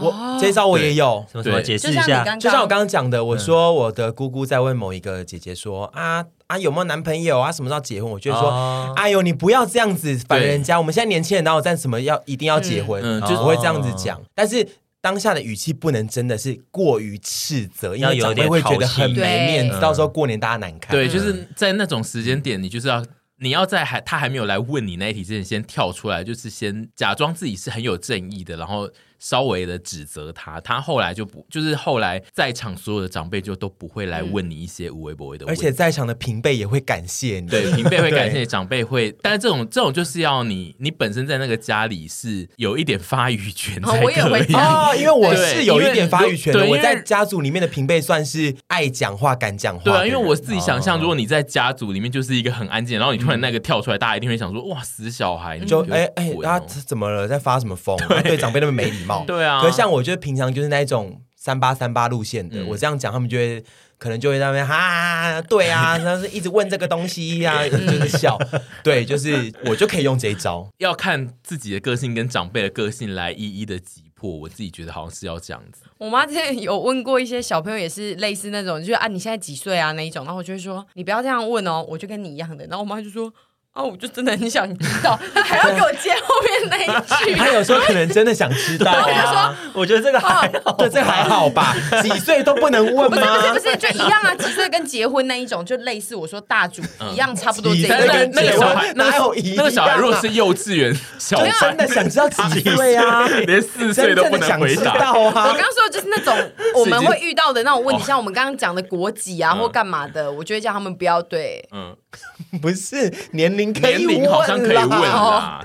[0.00, 2.24] 我这招我也有，什么什么解释一下？
[2.36, 6.24] 就像我刚刚讲的，我说我的姑姑在问某一个姐姐说啊。
[6.46, 7.50] 啊，有没有男朋友啊？
[7.50, 8.08] 什么时候结婚？
[8.08, 10.78] 我就说，哦、哎呦，你不要这样子烦人家。
[10.78, 13.02] 我们现在年轻人哪有在什么要一定要结婚？
[13.02, 14.16] 嗯，就是我会这样子讲。
[14.16, 14.64] 哦、但是
[15.00, 19.80] 当下的语气不能真的是过于斥责，因为长辈会觉得很没面子。
[19.80, 20.90] 到时候过年大家难看。
[20.90, 23.04] 对，就是在那种时间点，你就是要
[23.38, 28.90] 你要在还他还没有来问你那一题之前，先跳出来，就是先假装自己是很有正义的，然后。
[29.18, 57.96] 稍微的指责他，他后来就不，就是后来在场所有的长辈就都不会来问你一些无微不微的问题，而且在场的平辈也会感谢你，对，平辈会感谢你，长辈会，但是这种这种就是要你，你本身在那个家里是有一点发语权才可以哦，因为我是有一点发语权的，我在家族里面的平辈算是爱讲话、敢讲话，对啊，因为我自己想象，如果你在家族里面就是一个很安静，然后你突然那个跳出来，大家一定会想说，哇，死小孩，你就哎哎，他怎么了，在发什么疯？
[58.24, 59.24] 对长辈那么没礼貌。
[59.26, 63.64] 对啊，可是像我觉得平常就是那一种三八三八路线的，嗯、我这样讲，他们就会
[63.98, 68.36] 可能就会在那边哈，对啊， 然后是一直问这个东西呀、啊，就是笑，
[68.82, 75.84] 对，就是我就可以用这一招，要看自己的个性跟长辈的个性来一一的击破，我自己觉得好像是要这样子。
[75.98, 82.66] 我妈之前有问过一些小朋友，也是类似那种，就是啊，你现在几岁啊那一种，然后我就会说，你不要这样问哦，我就跟你一样的。
[82.66, 83.32] 然后我妈就说。
[83.76, 86.86] 啊，我就真的很想知道， 他还要给我接后面那一
[87.26, 87.34] 句。
[87.36, 89.54] 他有时候可能真的想知道啊。
[89.74, 91.76] 我觉得这个还好，对，这个还好吧？
[92.02, 93.38] 几岁都不能问吗？
[93.50, 94.34] 不是不是，就一样啊。
[94.34, 96.80] 几岁跟结婚那一种，就类似我说大主
[97.12, 98.26] 一样，差不多这个。
[98.32, 99.56] 那个小孩哪有一样？
[99.58, 103.28] 那个小孩如果是幼稚园小孩，真的想知道几岁啊？
[103.46, 105.12] 连四岁都不能回答啊！
[105.14, 106.34] 我刚刚说的就是那种
[106.74, 111.68] 我们会遇到的那种问题，像我们刚刚讲的国籍啊或干嘛的，我就会叫他们不要对。
[111.72, 111.94] 嗯。
[112.60, 115.64] 不是年龄，年龄好像可以问啦。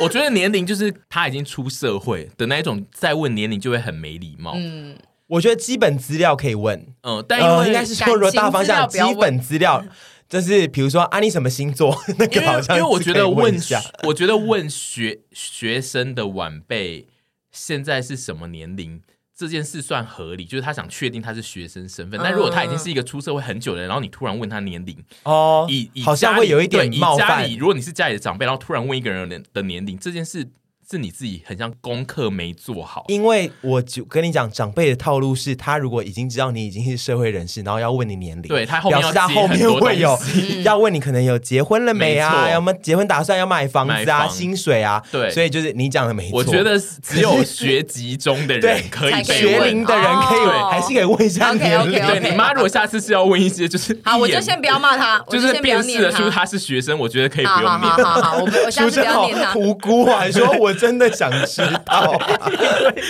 [0.00, 4.52] 我觉得年龄就是他已经出社会的那一种，再问年龄就会很没礼貌。
[4.56, 4.96] 嗯，
[5.26, 9.84] 我觉得基本资料可以问，嗯，但因为、呃、应该是说，如果大方向基本资料
[10.28, 11.96] 就是比如说啊，你什么星座？
[12.18, 13.58] 那个好像因为我觉得问，
[14.04, 17.08] 我觉得问学学生的晚辈
[17.50, 19.00] 现在是什么年龄？
[19.38, 22.18] 这件事算合理，就是他想确定他是学生身份。
[22.20, 27.48] 但如果他已经是一个出社会很久的人，然后你突然问他年龄，哦，以以好像会有一点冒犯。
[27.56, 30.48] 如果你是家里的长辈，然后突然问一个人的年龄，这件事。
[30.90, 40.18] 是你自己很像功课没做好，因为我就跟你讲，长辈的套路是他如果已经知道你已经是社会人士，然后要问你年龄，对他后面要他后面会有
[40.64, 46.38] 要问你可能有结婚了没啊，有没有结婚打算要买房子啊，薪水啊，对，所以就是你讲的没错。
[46.38, 52.00] 我觉得只有学籍中的人可以学龄的人可以还是可以问一下年龄。
[52.06, 56.46] 对你妈如果下次是要问一些，就是好，我就先不要骂他，就是辨识的出他。
[56.48, 57.92] 是学生，我觉得可以不用念。
[57.92, 59.52] 好好好，我我下次不要念他。
[59.58, 61.28] 无辜还说我真的想。
[61.46, 62.20] 知道，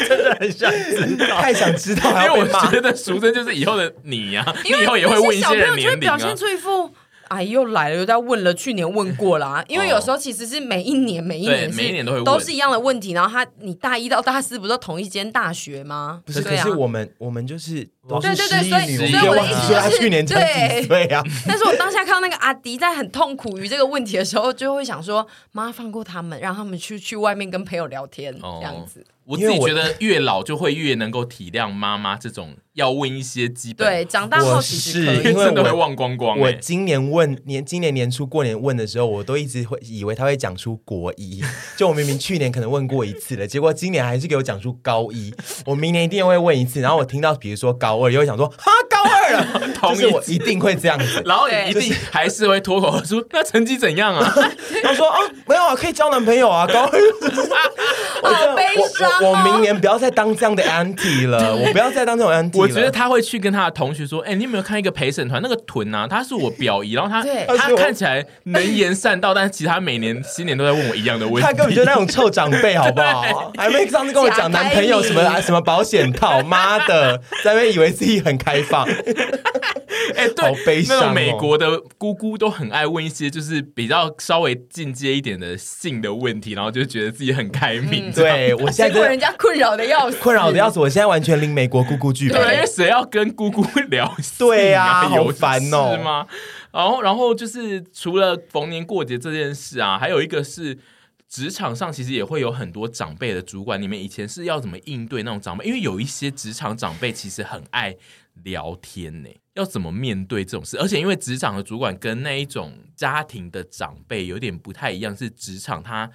[0.06, 6.00] 真的很想知道，太想知道，因为我觉得淑珍就是以后的你呀，你以后也会问一些人年龄啊。
[6.00, 6.90] 表现出一副
[7.28, 9.62] 哎，又来了，又在问了，去年问过啦。
[9.68, 13.12] 因为有时候其实是每一年、每一年、每一年都会都是一样的问题。
[13.12, 16.22] 然后他，你大一到大四不是都同一间大学吗？
[16.24, 21.22] 不是，可是我们我们就是都是失忆女，所以我的意思就是去年才几岁啊？
[21.46, 29.04] 但是我当下看到那个阿迪在很痛苦于这个问题的时候，就会想说：妈，放过他们，让他们去去外面跟朋友聊天，这样子。
[29.24, 33.86] 我自己觉得越老就会越能够体谅妈妈这种要问一些基本。
[33.86, 36.42] 对，长大后其实因为真的会忘光光、欸。
[36.42, 41.44] 我今年问年，今年年初过年问的时候，我都一直会以为他会讲出国一，
[41.76, 45.30] 就我明明去年可能问过一次了，结果今年还是给我讲出高一。
[45.66, 49.46] 我明年一定会问一次，然后我听到比如说高我也会想说哈高啊了，
[49.90, 54.34] 就是我一定会这样子，然后你一定还是会脱口而出，那成绩怎样啊？
[54.82, 56.98] 他说啊，没有啊，可以交男朋友啊，高二。
[58.20, 58.64] 好悲
[58.98, 59.08] 伤。
[59.22, 62.58] 我明年不要再当这样的 auntie 了，我不要再当这种 auntie。
[62.58, 65.40] 我觉得他会去跟他的同学说：“哎，你有没有看一个陪审团？
[65.40, 67.22] 那个屯啊，他是我表姨，然后他
[67.56, 71.40] 他看起来能言善道，但是其实他每年新年都在问我一样的问题。
[71.42, 73.52] 他根本就那种臭长辈，好不好？
[73.56, 78.86] 还没上次跟我讲男朋友什么啊什么保险套，妈的，在那边以为自己很开放。
[80.16, 88.10] 哎，对，那种美国的姑姑都很爱问一些就是比较稍微进阶一点的性的问题，然后就觉得自己很开明。
[88.12, 90.80] 对我现在人家困扰的要死，困扰的要死。
[90.80, 92.40] 我现在完全领美国姑姑剧本。
[92.40, 94.16] 对，因为谁要跟姑姑聊？
[94.38, 96.26] 对呀，有烦哦，是吗？
[96.72, 100.78] 然后，然后就是除了逢年过节这件事啊，还有一个是
[101.28, 103.80] 职场上其实也会有很多长辈的主管。
[103.80, 105.66] 你们以前是要怎么应对那种长辈？
[105.66, 107.94] 因为有一些职场长辈其实很爱
[108.44, 110.78] 聊天呢，要怎么面对这种事？
[110.78, 116.10] 而且因为职场的主管跟那一种家庭的长辈有点不太一样，是职场他。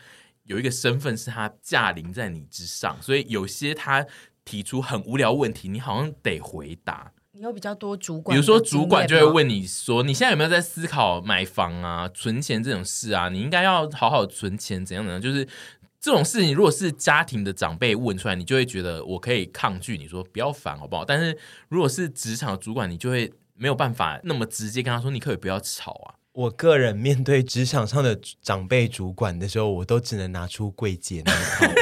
[0.46, 4.06] 有一个身份是他驾临在你之上，所以有些他
[4.44, 7.14] 提出很无聊问题，你好像得回答。
[7.32, 13.30] 你有比较多主管，比如说主管就会问你说：“你现在有没有在思考买房啊、存钱这种事啊？
[13.30, 15.22] 你应该要好好存钱，怎样怎样？
[15.22, 15.48] 就是
[16.04, 21.06] 这种事情，如果是家庭的长辈问出来，你就会觉得我可以抗拒，你说不要烦好不好？
[21.06, 21.38] 但是
[21.70, 31.74] 如果是职场主管，你就会没有办法那么直接跟他说：你可以不要吵啊。”我个人面对职场上的长辈主管的时候，我都只能拿出柜姐那一套，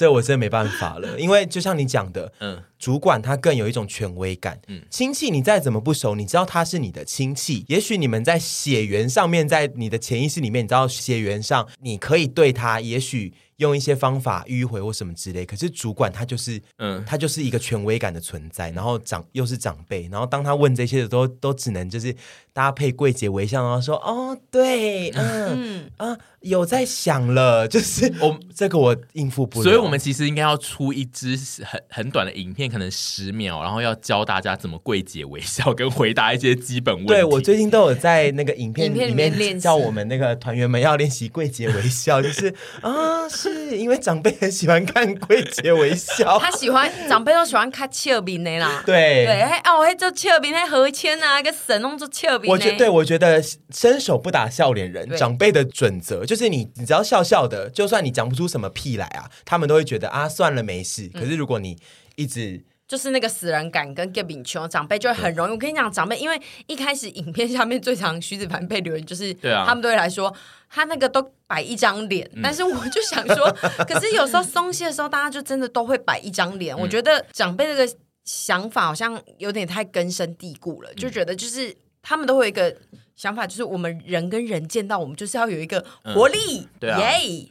[0.00, 1.16] 这我真的没办法了。
[1.20, 13.34] 因为就像你讲的，嗯，主管他更有一种权威感，嗯，亲戚你再怎么不熟，你知道他是你的亲戚，也许你们在血缘上面，在你的潜意识里面，你知道血缘上你可以对他，也许。
[13.60, 22.16] 用一些方法迂回或什么之类，可是主管他就是，嗯，他就是一个权威感的存在，然后长又是长辈，然后当他问这些的都都只能就是
[22.52, 37.12] 搭配柜姐微笑，然后说哦，对， 嗯嗯啊，有在想了， 就是我这个我应付不了，所以我们其实应该要出一支很很短的影片，可能十秒，然后要教大家怎么柜姐微笑， 跟回答一些基本问题。
[37.12, 48.82] 对，我最近都有在那个影片里面练习，叫我们那个团员们要练习柜姐微笑，就是啊，是因为长辈很喜欢看柜姐微笑，他喜欢长辈都喜欢看笑面的啦。
[48.84, 52.39] 对对，哎哦，哎做笑面，哎何谦啊，个神弄做笑面。
[52.46, 61.08] 我觉对，我觉得伸手不打笑脸人，长辈的准则就是你，你只要笑笑的，就算你讲不出什么屁来啊，他们都会觉得啊，算了，没事。
[61.08, 61.76] 可是如果你
[62.16, 65.52] 一直就是那个死人感跟 g 饼穷，长辈就会很容易。
[65.52, 70.34] 我跟你讲，长辈因为一开始影片下面最常徐子凡被留言，就是对啊，他们都会来说
[70.68, 72.28] 他那个都摆一张脸。
[72.42, 73.48] 但是我就想说，
[73.86, 76.76] 可是有时候松懈的时候，大家就真的都会摆一张脸。
[76.76, 81.72] 我觉得长辈这个想法好像有点太根深蒂固了，就觉得就是
[82.02, 82.76] 他们都会有一个。
[83.20, 86.98] 想法就是，我们人跟人见到，我们就是要有一个活力，对啊，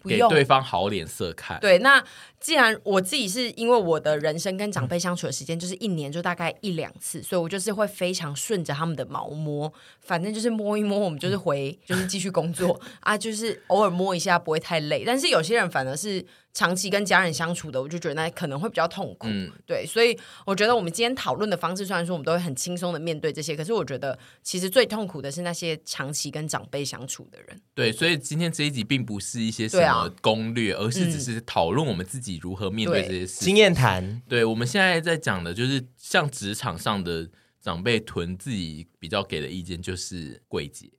[0.03, 1.59] 给对方好脸色看。
[1.59, 2.03] 对，那
[2.39, 15.03] 既然我自己是因为我的人生跟长辈相处的时间就是一年就大概一两次，所以我就是会非常顺着他们的毛摸，反正就是摸一摸，我们就是回，就是继续工作 啊，就是偶尔摸一下不会太累。
[15.05, 16.26] 但是有些人反而是。
[16.51, 19.28] 长期跟家人相处的，我就觉得那可能会比较痛苦。
[19.30, 27.62] 嗯，对，所以我觉得我们今天讨论的方式，虽然说我们都会很轻松的面对这些，可是我觉得其实最痛苦的是那些长期跟长辈相处的人。
[27.74, 33.43] 对，所以今天这一集并不是一些什么攻略，啊、而是只是讨论我们自己如何面对这些事。
[33.43, 34.22] 经验谈。
[34.28, 37.30] 对，我们现在在讲的就是像职场上的
[37.62, 40.89] 长辈囤自己比较给的意见，就是柜姐。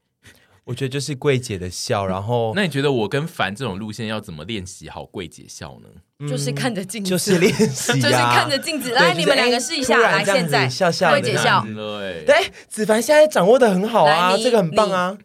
[0.64, 5.88] 我觉得就是柜姐的笑，然后 那你觉得我跟凡这种路线要怎么练习好柜姐笑呢？
[6.22, 8.90] 嗯、就是看着镜子，就是练习、啊， 就是看着镜子。
[8.90, 11.64] 来，你们两个试一下，来，现在笑笑柜姐笑。
[12.26, 15.16] 对，子凡现在掌握的很好啊，这个很棒啊。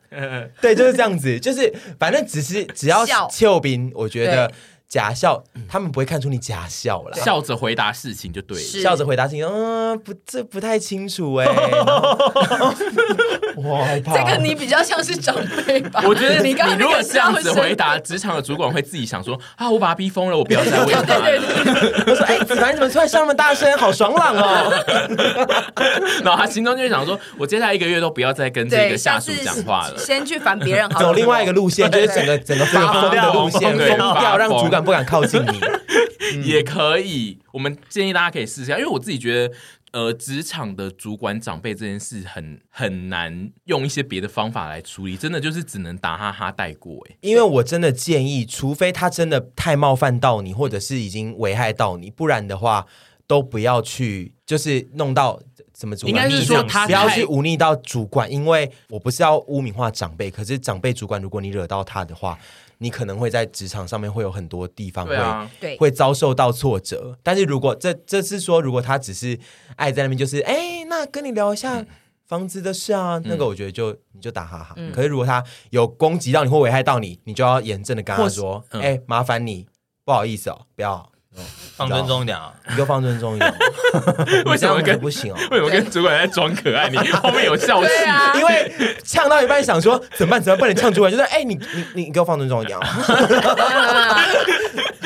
[0.62, 4.52] 对，就是这样子，就是反正只是只要秀斌，我觉得。
[4.96, 7.18] 假笑，他们不会看出你假笑了。
[7.18, 11.46] 笑着回答事情就对了，笑着回答事情，嗯，不，这不太清楚哎。
[13.58, 14.18] 我害怕。
[14.18, 15.36] 这个你比较像是长
[15.68, 16.02] 辈吧？
[16.08, 21.26] 我觉得你你如果这样子回答，职场的主管会自己想说啊，我把他逼疯了，我不要再问他了。
[22.08, 23.70] 我说，哎，子凡你怎么突然笑那么大声？
[23.78, 24.72] 好爽朗哦。
[26.24, 34.85] 然后他心中就想说，我接下来一个月都不要再跟这个下属讲话了， 先去烦别人好，走另外一个路线，就是整个整个发疯的路线，疯掉，让主管。
[34.86, 35.60] 不敢靠近你，
[36.48, 37.40] 也可以。
[37.52, 39.54] 我们建议大家可以试一下，因为我自己觉得，
[39.92, 47.06] 呃，职场的主管长辈这件事很很难用一些别的方法来处理，真的就是只能打哈哈带过。
[47.10, 52.86] 哎，因为我真的建议，除非他真的太冒犯到你，或者是已经危害到你，不然的话，
[53.26, 55.40] 都不要去，就是弄到
[55.72, 62.38] 怎么主管，应该是说他不要去忤逆到主管，因为我不是要污名化长辈，可是长辈主管，如果你惹到他的话。
[62.80, 65.50] 你可能会在职场上面会有很多地方会、啊、
[65.80, 69.40] 会遭受到挫折，但是如果这这是说，如果他只是
[69.76, 71.86] 爱在那边，就是哎，那跟你聊一下
[72.26, 74.74] 房子的事啊，嗯、那个我觉得就你就打哈哈。
[74.78, 79.68] 嗯、可是如果他有攻击到你或危害到你，你就要严正的跟他说，哎、嗯，麻烦你，
[80.04, 81.12] 不好意思哦，不要。
[81.76, 82.52] 放尊重一点啊！
[82.70, 83.54] 你就放尊重一点。
[84.46, 85.38] 为什么跟不行哦？
[85.52, 86.88] 为什么跟主管在装可爱？
[86.90, 87.90] 你 后面有笑气，
[88.40, 90.42] 因为唱到一半想说怎么办？
[90.42, 90.60] 怎么办？
[90.60, 92.88] 不能呛主管，就是哎，你你你给我放尊重一点啊！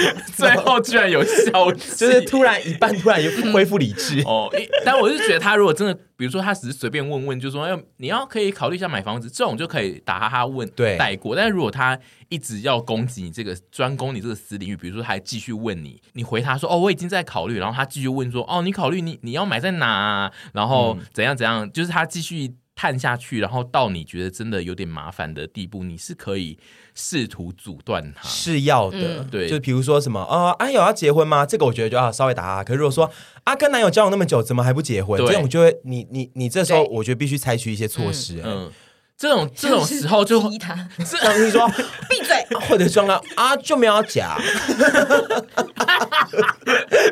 [0.35, 4.49] 最后居然有笑气，就是突然一半突然又恢复理智 哦。
[4.85, 11.35] 但我是觉得他如果真的，比如说他只是随便问问，就说要你要可以考虑一下买房子，这种就可以打哈哈问对带过。
[11.35, 11.97] 但是如果他
[12.29, 20.31] 一直要攻击你这个专攻你这个私领域，比如说还继续问你，你回他说哦，我已经在考虑，然后他继续问说哦，你考虑你你要买在哪啊？
[20.53, 26.57] 然后怎样怎样，就是他继续探下去，然后到你觉得真的有点麻烦的地步，你是可以
[26.95, 31.45] 试图阻断他，是要的，对，就比如说什么啊，阿友要结婚吗？
[31.45, 32.63] 这个我觉得就要稍微打啊。
[32.63, 33.11] 可是如果说
[33.43, 35.19] 啊，跟男友交往那么久，怎么还不结婚？
[35.19, 38.71] 这种就会你你你这时候我觉得必须采取一些措施，嗯。
[39.19, 41.67] 这种 这种时候就，他这种你说
[42.09, 42.37] 闭嘴，
[42.69, 44.39] 或者装了啊就没有讲，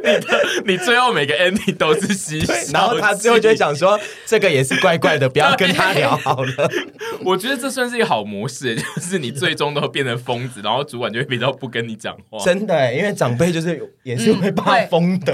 [0.03, 6.71] 你的你最后每个 ending 都是嘻嘻，然后他最后就会讲说这个也是怪怪的，不要跟他聊好了。
[7.25, 12.41] 我觉得这算是一个好模式，就是你最终都变成疯子，然后主管就会比较不跟你讲话。
[12.45, 15.33] 真的，因为长辈就是也是会怕疯的。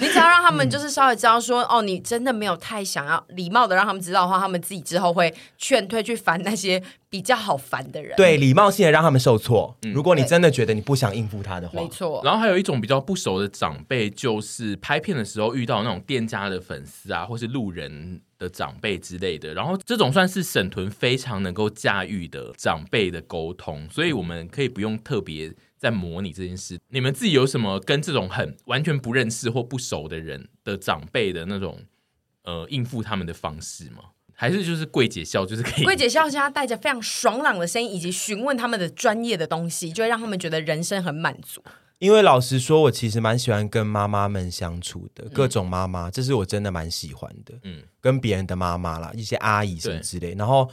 [0.00, 8.16] 你只要让他们就是稍微知道说，哦，你真的没有太想要礼貌的让他们知道的话，他们自己之后会劝退去烦那些比较好烦的人。
[8.16, 9.76] 对，礼貌性的让他们受挫。
[9.82, 12.20] 嗯、如果你真的觉得你不想应付他的话，没错。
[12.24, 18.20] 然后还有一种比较不熟的长辈，就是拍片的时候遇到那种店家的粉丝啊，或是路人。
[18.36, 19.54] 的长辈之类的。
[19.54, 25.50] 然后这种算是沈屯非常能够驾驭的长辈的沟通，所以我们可以不用特别
[25.84, 26.80] 在模拟这件事。
[26.88, 31.78] 你们自己有什么跟这种很完全不认识或不熟的人的长辈的那种
[32.44, 34.04] 呃应付他们的方式吗？
[34.32, 41.62] 还是就是柜姐笑，就是可以柜姐笑，现在带着非常爽朗的声音，以及询问他们的专业的东西，就会让他们觉得人生很满足。
[41.98, 47.54] 因为老实说，我其实蛮喜欢跟妈妈们相处的，各种妈妈，这是我真的蛮喜欢的。
[47.62, 50.70] 嗯，跟别人的妈妈啦，一些阿姨什么之类，然后。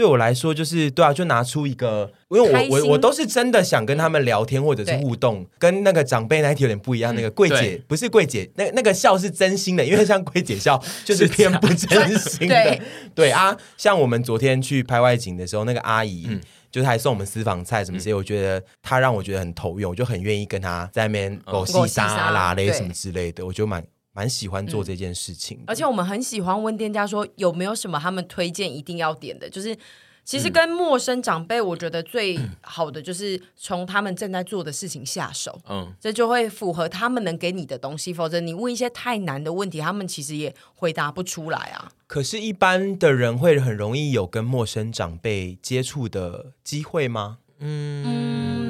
[0.00, 7.14] 对我来说，就是对啊，就拿出一个，因为我我我都是真的想跟他们聊天或者是互动，跟那个长辈那一题有点不一样。
[7.14, 12.54] 嗯、那个柜姐不是柜姐，那那个笑是真心的，因为像柜姐笑就是偏不真心的。
[12.64, 12.82] 对，
[13.14, 16.40] 对啊，像我们昨天去拍外景的时候，那个阿姨、嗯、
[16.70, 23.84] 就是还送我们私房菜什么之类，嗯、我觉得她让我觉得很投缘，我就很愿意跟她在那边狗戏沙拉嘞什么之类的，我觉得蛮。
[24.20, 29.48] 蛮喜欢做这件事情、嗯，而且我们很喜欢问店家说有没有什么他们推荐一定要点的。
[29.48, 29.74] 就是
[30.26, 38.12] 其实跟陌生长辈，我觉得最好的就是从他们正在做的事情下手，嗯，这就会符合他们能给你的东西。
[38.12, 41.90] 否则你问一些太难的问题，他们其实也回答不出来啊。
[42.06, 47.38] 可是，一般的人会很容易有跟陌生长辈接触的机会吗？
[47.60, 48.69] 嗯，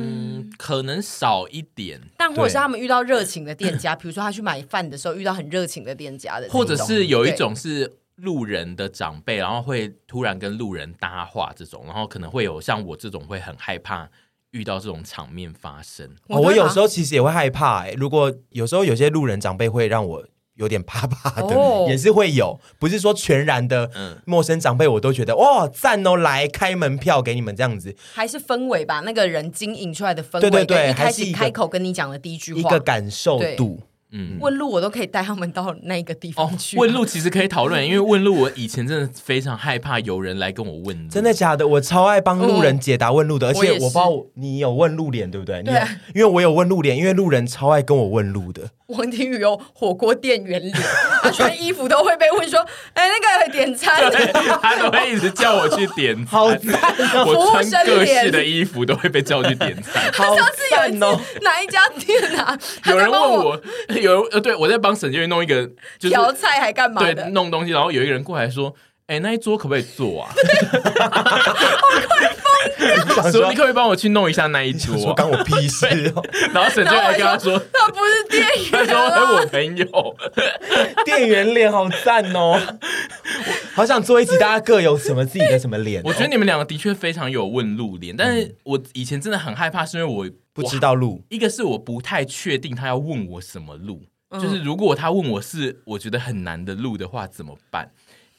[0.57, 14.09] 可能少一点，但或者是他们遇到热情的店家， 比如说他去买饭的时候遇到很热情的店家的，或者是有一种是路人的长辈，然后会突然跟路人搭话这种，然后可能会有像我这种会很害怕
[14.51, 16.09] 遇到这种场面发生。
[16.29, 20.25] 哦，我有时候其实也会害怕，欸，如果有时候有些路人长辈会让我。
[20.61, 23.91] 有点怕怕的，哦、也是会有，不是说全然的
[24.27, 33.81] 陌生长辈，我都觉得哇赞哦，来开门票给你们这样子，还是氛围吧，那个人经营出来的氛围，对对对，一开始开口跟你讲的第一句话，一个感受度。
[34.13, 36.77] 嗯，问路我都可以带他们到那个地方去。
[36.77, 41.09] 问路其实可以讨论， 因为问路我以前真的非常害怕有人来跟我问路。
[41.09, 41.69] 真的假的？
[41.69, 45.63] 我超爱帮路人解答问路的，而且我不知道你有问路脸对不对？
[45.63, 45.81] 对，
[46.13, 48.71] 因为我有问路脸，因为路人超爱跟我问路的。
[48.91, 50.73] 王庭宇有火锅店员脸，
[51.23, 52.61] 他穿衣服都会被问说
[52.95, 54.01] ：“哎，那个点餐。
[54.63, 56.25] ”他都会一直叫我去点。
[56.27, 56.45] 好！
[56.47, 60.03] 我穿各式的衣服都会被叫去点餐。
[60.13, 60.37] 好
[60.71, 61.19] 赞哦！
[61.43, 62.59] 哪一家店啊？
[62.87, 63.61] 有人问我。
[64.01, 65.67] 有呃，对我在帮沈建宇弄一个，
[65.99, 67.01] 就是调菜还干嘛？
[67.03, 68.75] 对，弄东西，然后有一个人过来说
[69.11, 70.33] ：“哎，那一桌可不可以坐啊？”
[72.83, 73.51] 我快疯掉！
[73.51, 75.13] 你可不可以帮我去弄一下那一桌？
[75.15, 76.23] 关我屁事哦！
[76.55, 80.17] 然后沈建宇还跟他说：“他不是店员，他说是我朋友。”
[81.05, 82.61] 店员脸好赞哦！
[83.75, 86.01] 好想做一集，大家各有什么自己的什么脸？
[86.05, 90.31] 我觉得你们两个的确非常有问路脸，但是我以前真的很害怕，是因为我。
[90.53, 97.89] 不知道路，一个是我不太确定他要问我什么路，嗯、就是如果他问我是我觉得很难的路的话怎么办？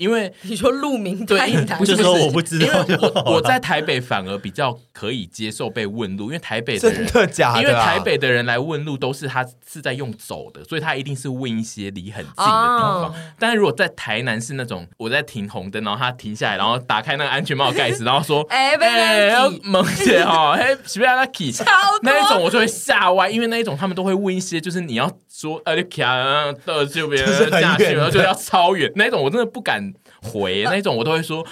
[0.01, 2.83] 因为你说路名太难，不是说我不知道。
[3.23, 7.61] 我我在台北反而比较可以接受被问路，因为台北的人真的假的、啊？
[7.61, 13.03] 因为台北的人来问路都是他是在用走的，所以他一定是问一些离很近的地方。
[13.03, 21.53] 哦、但是如果在台南是那种我在停红灯，然后他停下来，然后打开那个安全帽盖子， 然后说：“哎、欸，要猛些哈， 哎，是不是要他骑？”
[22.01, 27.23] 那一种我就会吓歪，因为那一种他们都会问一些，就是你要说呃，你骑啊，到这边
[27.61, 29.90] 下去，然后就要超远那一种，我真的不敢。
[30.21, 31.45] 回那种我都会说，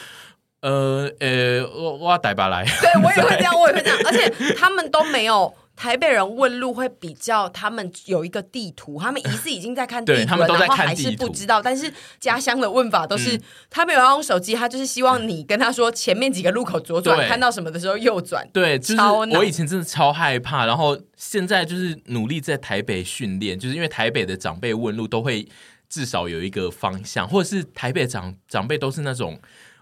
[0.61, 2.63] 呃呃，我我要带爸来。
[2.63, 11.61] 对我也会这样， 我也会这样，而且他们都没有台北人问路会比较，他们有一个地图，他们疑似已经在看地图了，他们都在看然后还是不知道。
[11.61, 18.47] 但是家乡的问法都是，嗯、他没有要用手机，他就是希望你跟他说前面几个路口左转，看到什么的时候右转。
[18.51, 25.47] 对，就是我以前真的超害怕，然后现在就是努力在台北训练，就是因为台北的长辈问路都会。
[25.89, 29.39] 至少有一个方向，或者是台北长长辈都是那种。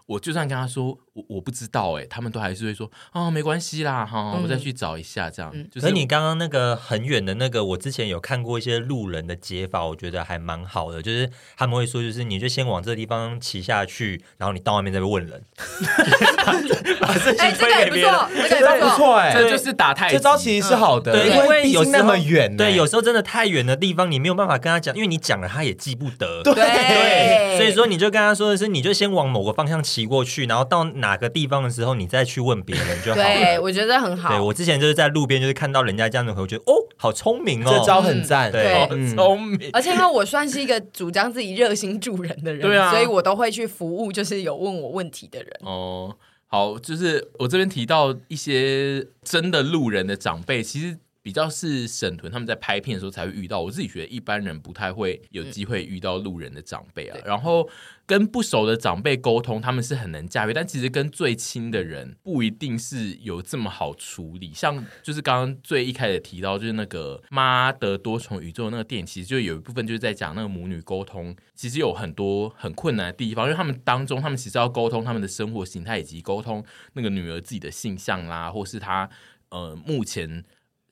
[0.08, 5.54] 我就算跟他说我我不知道哎，他们都还是会说啊，没关系啦哈，我再去找一下这样。
[5.70, 11.02] 就是你刚刚那个很远的那个，我之前有看过一些路人的解法，我觉得还蛮好的。
[11.02, 15.44] 就是他们会说，就是你就先往这个地方骑下去，然后你到外面再问人。
[17.02, 18.14] 把事情推给别人，
[18.50, 20.16] 这招不错哎，这就是打太极。
[20.16, 26.42] 这招其实是好的，对，因为有那么远，对，有时候真的太远的地方，你没有办法跟他讲，因为你讲了他也记不得。
[26.44, 29.97] 对对，所以说你就跟他说的是，你就先往某个方向骑。
[29.98, 33.24] 骑过去，然后到哪个地方的时候，你再去问别人就好了。
[33.24, 34.30] 对，我觉得很好。
[34.30, 39.72] 对，我之前就是在路边，就是看到人家这样子，我觉得哦，好聪明哦，这招很赞，对，聪明。
[39.74, 45.52] 而且因为我算是一个主张自己热心助人的人，对啊，所以我都会去服务，就是有问我问题的人。
[45.62, 51.00] 哦，好，就是我这边提到一些真的路人的长辈，其实。
[51.28, 53.60] 比较是沈屯他们在拍片的时候才会遇到。
[53.60, 57.18] 我自己觉得一般人不太会有机会遇到路人的长辈啊。
[57.26, 57.70] 然后
[58.06, 64.54] 跟不熟的长辈沟通，他们是很能驾驭，但其实跟最亲的人不一定是有这么好处理。
[64.54, 76.64] 像就是刚刚最一开始提到，就是那个《妈的多重宇宙》那个电影，其实就有一部分就是在讲那个母女沟通，其实有很多很困难的地方，因为他们当中，他们其实要沟通他们的生活形态，以及沟通
[76.94, 79.10] 那个女儿自己的性向啦，或是她
[79.50, 80.46] 呃目前。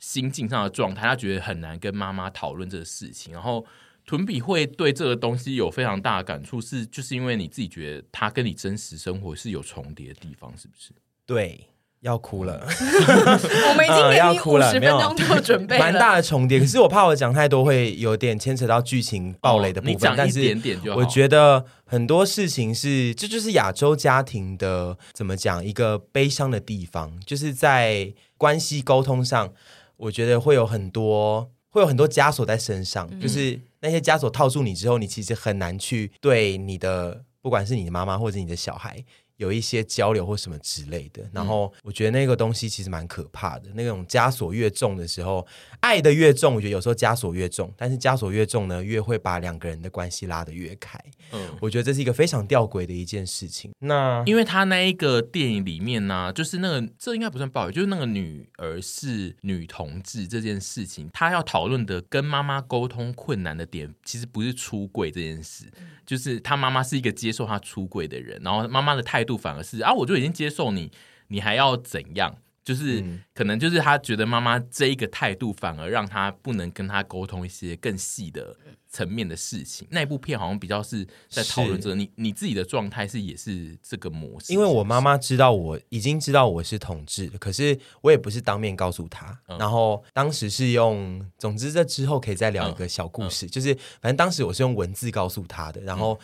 [0.06, 3.34] 心境上的状态，他觉得很难跟妈妈讨论这个事情。
[3.34, 3.66] 然后
[4.06, 10.92] 屯比会对这个东西有非常大的感触，是就是因为你自己觉得他跟你真实生活是有重叠的地方，是不是？
[11.26, 11.68] 对，
[12.02, 12.62] 要哭了。
[12.70, 16.60] 我们已经给你五十分钟做准备了， 蛮大的重叠。
[16.60, 20.12] 可是我怕我讲太多会有点牵扯到剧情暴雷的部分。
[20.12, 21.00] 哦、点点就好。
[21.00, 29.52] 但是我觉得很多事情是，这就是亚洲家庭的怎么讲一个悲伤的地方，就是在关系沟通上。
[29.98, 39.04] 我觉得会有很多，会有很多枷锁在身上，嗯、就是那些枷锁套住你之后，你其实很难去对你的，不管是你的妈妈或者你的小孩。
[39.38, 43.70] 有一些交流或什么之类的，然后我觉得那个东西其实蛮可怕的。
[43.70, 45.46] 嗯、那种枷锁越重的时候，
[45.82, 50.98] 爱的越重，我觉得有时候枷锁越重，但是枷锁越重呢，越会把两个人的关系拉得越开。
[51.32, 53.72] 嗯，我觉得这是一个非常吊诡的一件事情。
[53.80, 65.66] 那因为他那一个电影里面呢、啊，就是那个这应该不算暴力，就是那个女儿是女同志这件事情，他要讨论的跟妈妈沟通困难的点，其实不是出柜这件事，
[66.06, 70.90] 就是他妈妈是一个接受他出柜的人，然后妈妈的态度反而是啊，我就已经接受你，
[71.28, 72.38] 你还要怎样？
[72.64, 78.58] 就是、嗯、可能就是他觉得妈妈这一个态度，反而让他不能跟他沟通一些更细的
[78.90, 79.88] 层面的事情。
[79.92, 84.52] 那一部片好像比较是在讨论这个，你你自己的状态是也是这个模式。
[84.52, 89.40] 因为我妈妈知道我已经知道我是同志，可是我也不是当面告诉她。
[89.48, 96.20] 嗯、然后当时是用，总之这之后可以再聊一个小故事，嗯嗯、就是反正当时我是用文字告诉她的，然后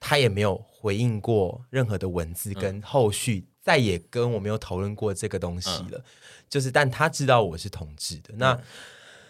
[0.00, 3.48] 她也没有回应过任何的文字跟后续。
[3.60, 6.04] 再也跟我没有讨论过这个东西了，嗯、
[6.48, 8.32] 就是，但他知道我是同志的。
[8.38, 8.62] 那、嗯、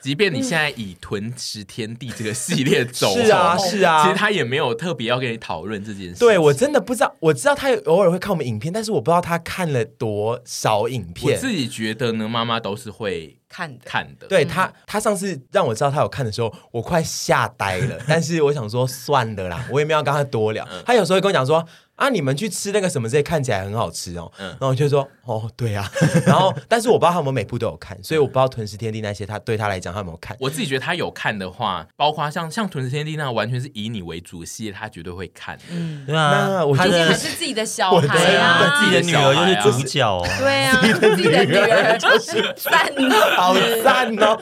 [0.09, 6.19] 即便你现在以《吞食天地》这个系列走， 是啊，是啊，其实他也没有特别要跟你讨论这件事。
[6.19, 11.35] 对，我真的不知道，我知道他偶尔会看我们影片，但是我不知道他看了多少影片。
[11.35, 14.27] 我自己觉得呢，妈妈都是会看的，看的。
[14.29, 17.99] 对他，他上次让我知道他有看的时候，我快吓呆了。
[18.09, 20.67] 但是我想说，算了啦，我也没有跟他多聊。
[20.73, 21.63] 嗯、他有时候会跟我讲说。
[21.99, 22.09] 啊！
[22.09, 24.31] 你们去吃那个什么，这些看起来很好吃哦。
[24.39, 25.91] 嗯，然后我就说，哦，对啊。
[26.25, 30.37] 然后，但是我不知道他们每部都有看，所以我不知道《吞食天地》那些，他对他来讲他有没有看。
[30.41, 35.59] 我自己觉得他有看的话，包括像像《吞食天地》那完全是以你为主系列，他绝对会看。
[35.71, 36.47] 嗯，对啊。
[36.49, 40.09] 那我觉得还是自己的小孩啊，自己的女儿就是主角。
[40.09, 42.89] 哦对啊，自己的女儿就是 赞，
[43.37, 44.39] 好赞哦。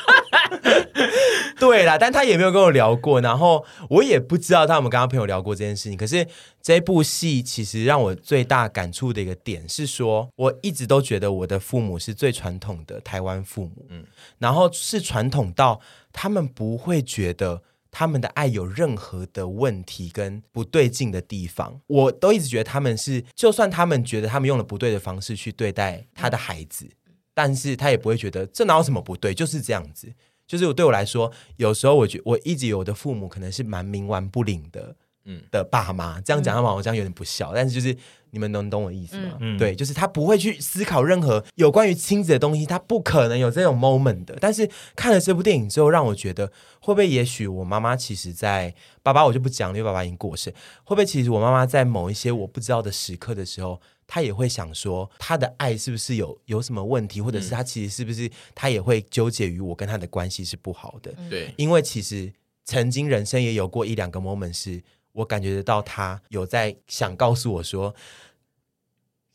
[1.58, 5.96] 对啦，但他也没有跟我聊过，然后我也不知道他有没有跟他朋友聊过这件事情。
[5.96, 6.26] 可是
[6.60, 14.04] 这部戏其实让我最大感触的一个点是说，我一直都觉得我的父母是最传统的台湾父母，嗯，
[14.38, 15.80] 然后是传统到
[16.12, 21.80] 他们不会觉得他们的爱有任何的问题跟不对劲的地方。
[21.86, 26.86] 我都一直觉得他们是，就算他们觉得他们用了不对的方式去对待他的孩子，
[27.32, 30.12] 但是他也不会觉得这哪有什么不对，就是这样子。
[30.46, 34.94] 就是我对我来说，有时候我觉我一直有的父母可能是蛮冥顽不灵的，
[35.24, 36.20] 嗯的爸妈。
[36.20, 37.52] 这样讲的话，我这样有点不孝。
[37.54, 37.96] 但是就是
[38.30, 39.38] 你们能懂我意思吗？
[39.40, 44.36] 嗯、对，就是他不会去思考任何有关于亲子的东西，他不可能有这种 moment 的。
[44.40, 46.46] 但是看了这部电影之后，让我觉得
[46.80, 50.50] 会不会也许我妈妈其实在爸爸我就不讲了，因为爸爸已经过世。
[50.84, 61.12] 会不会其实我妈妈在某一些我不知道的时刻的时候，他也会想说，他的爱是不是有有什么问题，或者是他其实是不是他也会纠结于我跟他的关系是不好的？
[61.28, 62.32] 对，因为其实
[62.64, 64.82] 曾经人生也有过一两个 moment，是
[65.12, 67.94] 我感觉得到他有在想告诉我说，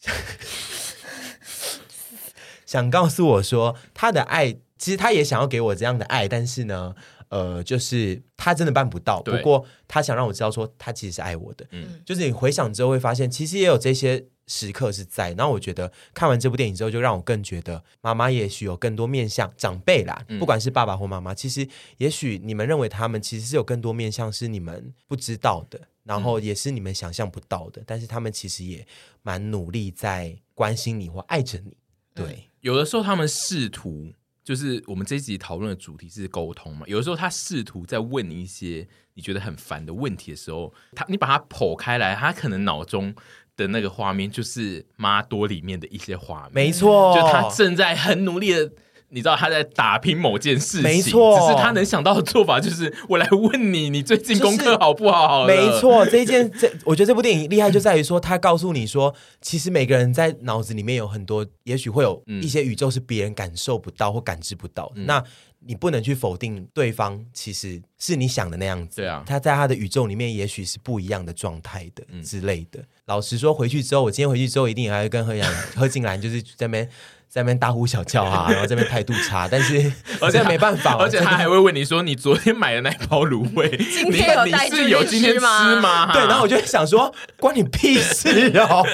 [2.66, 6.96] 想告诉我说他的爱，其实他也想要给我这样的爱，但是呢。
[7.32, 11.66] 呃，就是他真的办不到，不过他想让我知道说他其实是爱我的。
[11.72, 15.32] 嗯，就是你回想之后会发现，其实也有这些时刻是在。
[15.36, 21.66] 然后我觉得看完这部电影之后，就让我更觉得妈妈也许有更多面向长辈啦，嗯、不管是爸爸或妈妈，其实
[22.00, 27.82] 也许你们认为他们其实是有更多面向是你们不知道的，然后也是你们想象不到的。
[27.82, 28.86] 嗯、但是他们其实也
[29.22, 31.78] 蛮努力在关心你或爱着你。
[32.14, 34.12] 对，嗯、有的时候他们试图。
[34.44, 43.14] 就是我们这一集讨论的主题是沟通嘛，有的时候他试图在问你一些你觉得很烦的问题的时候，他你把它剖开来，他可能脑中
[43.56, 48.72] 的那个画面就是妈多里面的一些画面，没错，就他正在很努力的
[49.14, 55.46] 你知道他在打拼某件事情，没错，只是他能想到的做法就是我来问你，你最近功课好不好，好？
[55.46, 64.90] 没错，这一件 这我觉得这部电影厉害就在于说，他告诉你说，其实每个人在脑子里面有很多，也许会有一些宇宙是别人感受不到或感知不到。
[64.96, 65.22] 嗯、那
[65.60, 69.02] 你不能去否定对方，其实是你想的那样子。
[69.02, 72.80] 对啊，他在他的宇宙里面也许是不一样的状态的、嗯、之类的。
[73.08, 76.90] 老实说，回去之后，我今天回去之后一定还会跟何阳何静兰就是在那边。
[77.32, 85.40] 在那边大呼小叫啊，然后这边态度差，但是 而且没办法，而且他还会问你说：“你昨天买的那包芦荟，今天有带去吃
[85.80, 87.10] 吗？”对，然后我就想说
[87.40, 88.86] ：“关你屁事哦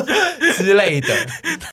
[0.58, 1.08] 之类的。”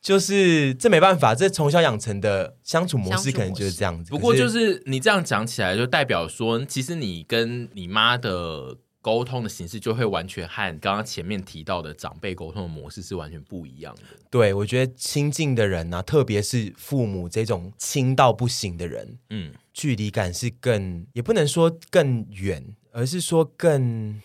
[0.01, 4.09] 就是这没办法，这从小养成的相处模式可能就是这样子。
[4.09, 8.78] 不过就是你这样讲起来，就代表说，其实你跟你妈的。
[9.04, 14.01] 沟通的形式就会完全和刚刚前面提到的长辈沟通的模式是完全不一样的。
[14.32, 24.22] 对，我觉得亲近的人呢、啊，特别是父母这种亲到不行的人，嗯，距离感是更，也不能说更远，而是说更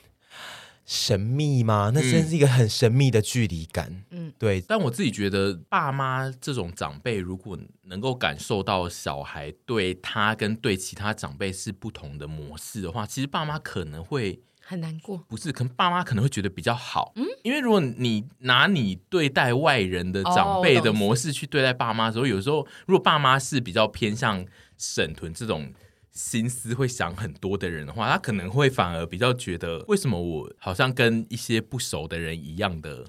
[0.86, 1.90] 神秘吗？
[1.92, 4.04] 那真是一个很神秘的距离感。
[4.10, 4.60] 嗯，对。
[4.60, 14.40] 但我自己觉得，爸妈这种长辈，如果能够感受到小孩对他跟对其他长辈是不同的模式的话，其实爸妈可能会。
[14.68, 24.44] 很难过，不是，可能爸妈可能会觉得比较好，嗯，因为如果你拿你对待外人的长辈的模式去对待爸妈的时候，有时候如果爸妈是比较偏向
[24.76, 25.72] 沈屯这种
[26.12, 33.02] 心思会想很多的人的话，他可能会反而比较觉得，为什么我好像跟一些不熟的人一样的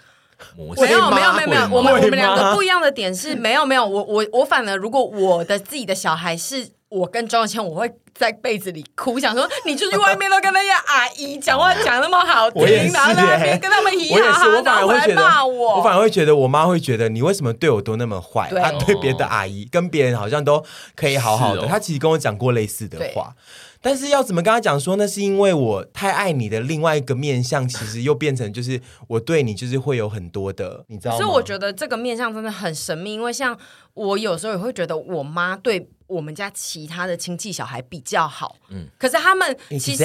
[0.55, 0.81] 模式？
[0.81, 6.78] 没有，没有，没有，没有，我们我们两个不一样的点是没有，没有，我我我反而如果我的自己的小孩是。
[6.89, 15.77] 我跟庄有谦，我会在被子里哭，想说你出去外面都跟那些阿姨讲话讲那么好听，然后在那边跟他们嘻嘻哈哈，然后回来骂我。
[15.77, 18.49] 我反而会觉得，我妈会觉得你为什么对我都那么坏？
[18.49, 20.63] 她对别的阿姨跟别人好像都
[20.95, 21.67] 可以好好的。
[21.67, 23.35] 她其实跟我讲过类似的话，
[23.83, 25.05] 但是要怎么跟她讲说那？
[25.05, 31.17] 是因为我太爱你的另外一个面相，其实又变成就是我对你就是会有很多的，你知道吗？
[31.17, 33.55] 所以我觉得这个面相真的很神秘，因为像
[33.93, 35.87] 我有时候也会觉得我妈对。
[36.09, 40.03] 我们家其他的亲戚小孩比较好，嗯，可是他们其实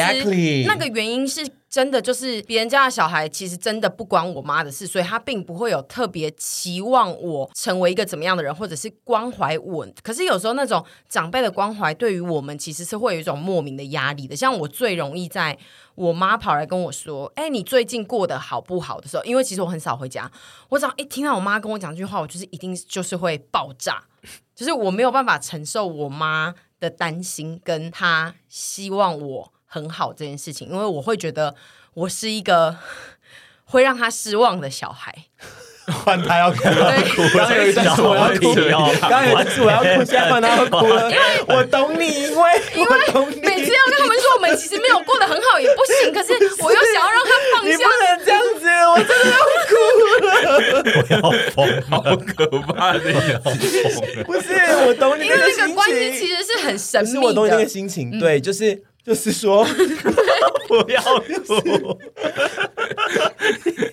[0.66, 9.88] 那个原因是真的，就是别人家的小孩其实真的不关我妈的事，所以他并不会有特别期望我成为一个怎么样的人，或者是关怀我。
[10.02, 14.36] 可是有时候那种长辈的关怀对于我们其实是会有一种莫名的压力的。
[14.36, 15.58] 像我最容易在
[15.94, 20.30] 我妈跑来跟我说：“哎，你最近过得好不好？”的时候，因为其实我很少回家，
[20.68, 24.04] 我只要一听到我妈跟我讲这句话，我就是一定就是会爆炸。
[24.54, 31.54] 就是我没有办法承受我妈的担心，跟她希望我很好这件事情，因为我会觉得
[31.94, 32.78] 我是一个
[33.64, 35.26] 会让她失望的小孩。
[35.92, 36.94] 换他 要哭了，
[37.34, 38.54] 刚刚有一段是我要哭，
[39.00, 41.10] 刚刚有一段是我要哭，现在换他要哭了。
[41.10, 42.90] 因为我懂你，因为因为
[43.42, 46.32] 每次要跟他们说我们其实没有过得很好也不行，可是
[46.64, 47.70] 我又想要让他放下。
[47.70, 49.74] 你不能这样子，我真的要哭
[50.24, 51.56] 了，我要疯，
[51.90, 53.54] 好可怕的要疯。
[54.24, 54.54] 不是，
[54.86, 57.20] 我懂你，因为那个关系其实是很神秘的。
[57.20, 58.82] 我懂你那个心情，对，就是。
[59.04, 59.64] 就是说，
[60.66, 61.98] 不要哭。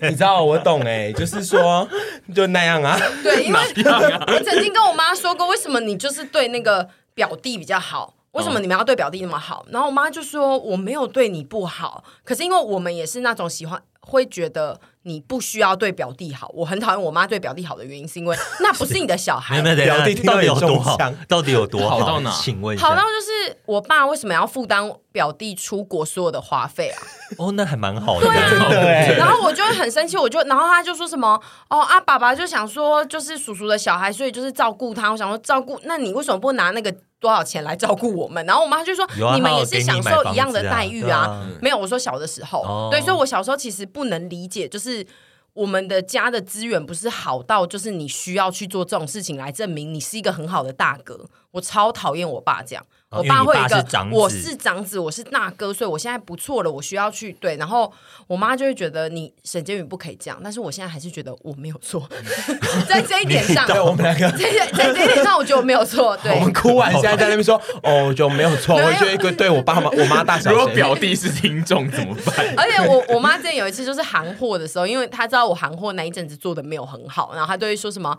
[0.00, 1.86] 你知道我懂哎，就是说，
[2.34, 2.98] 就那样啊。
[3.22, 8.14] 对，因为我曾经跟我妈说过，为什么你就是对那个表弟比较好？
[8.32, 9.66] 为什么你们要对表弟那么好？
[9.70, 14.78] 然后我妈就说，我没有对你不好，可是因为我们也是那种喜欢，会觉得。
[15.04, 19.60] 你不需要对表弟好，我很讨厌我妈对表弟好的原因，是因为 那不是你的小孩。
[19.60, 20.96] 表弟到底有多好？
[21.26, 21.98] 到底有多好？
[21.98, 22.30] 好到哪？
[22.30, 27.02] 请问，好到就是我爸为什么要负担表弟出国所有的花费啊？
[27.36, 28.28] 哦，那还蛮好的。
[28.28, 31.30] 对啊，然后我就会很生气，我就然后他就说什么
[31.68, 35.10] 哦啊，爸爸就想说就是叔叔的小孩，所以就是照顾他。
[35.10, 38.44] 我想说照顾，那你为什么不拿那个多少钱来照顾我们？
[38.44, 41.48] 然后我妈就说你们也是享受一样的待遇啊。
[41.62, 44.82] 没有，我说小的时候，对，所以我小时候其实不能理解，就是。
[44.92, 45.06] 是
[45.54, 51.26] 我们的家的资源不是好到，就是你需要去做这种事情来证明你是一个很好的大哥。
[51.52, 52.84] 我超讨厌我爸这样。
[53.12, 53.76] 我爸会一个，
[54.10, 57.56] 我是长子，我是大哥，所以我现在不错了，我需要去对。
[57.56, 57.92] 然后
[58.26, 62.08] 我妈就会觉得你沈建宇不可以这样，但是我现在还是觉得我没有错，
[62.88, 66.16] 在这一点上，对我们两个，在在这一点上，我觉得我没有错。
[66.22, 68.76] 对，我们哭完现在在那边说， 哦，就没有错。
[68.76, 72.34] 我觉得一个对我爸妈，我妈大小，如果表弟是听众怎么办？
[72.56, 78.16] 而且我我妈之前有一次就是行货的时候，因为她知道我行货那一阵子做的没有很好，然后她都会说什么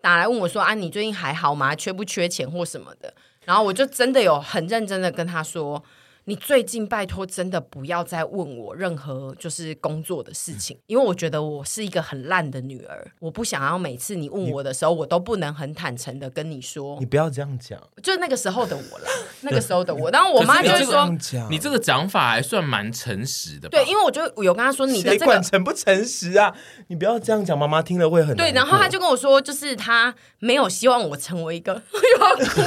[0.00, 1.74] 打来问我说啊，你最近还好吗？
[1.74, 3.12] 缺不缺钱或什么的？
[3.48, 5.82] 然后我就真的有很认真的跟他说
[6.28, 16.98] ：“你最近拜托真的不要再问我任何就是工作的事情，因为我觉得我是一个很烂的女儿，我不想要每次你问我的时候，我都不能很坦诚的跟你说。
[17.00, 19.10] 你不要这样讲，就那个时候的我啦，
[19.40, 20.10] 那个时候的我。
[20.12, 21.08] 然后我妈就会说，
[21.48, 23.66] 你这个讲法还算蛮诚实的。
[23.70, 26.54] 对，因为我就有跟她说，你的这个诚不诚实啊？
[26.88, 28.52] 你不要这样讲，妈妈听了会很对。
[28.52, 32.60] 然后她就跟我说，就是她没有希望我成为一个 又要哭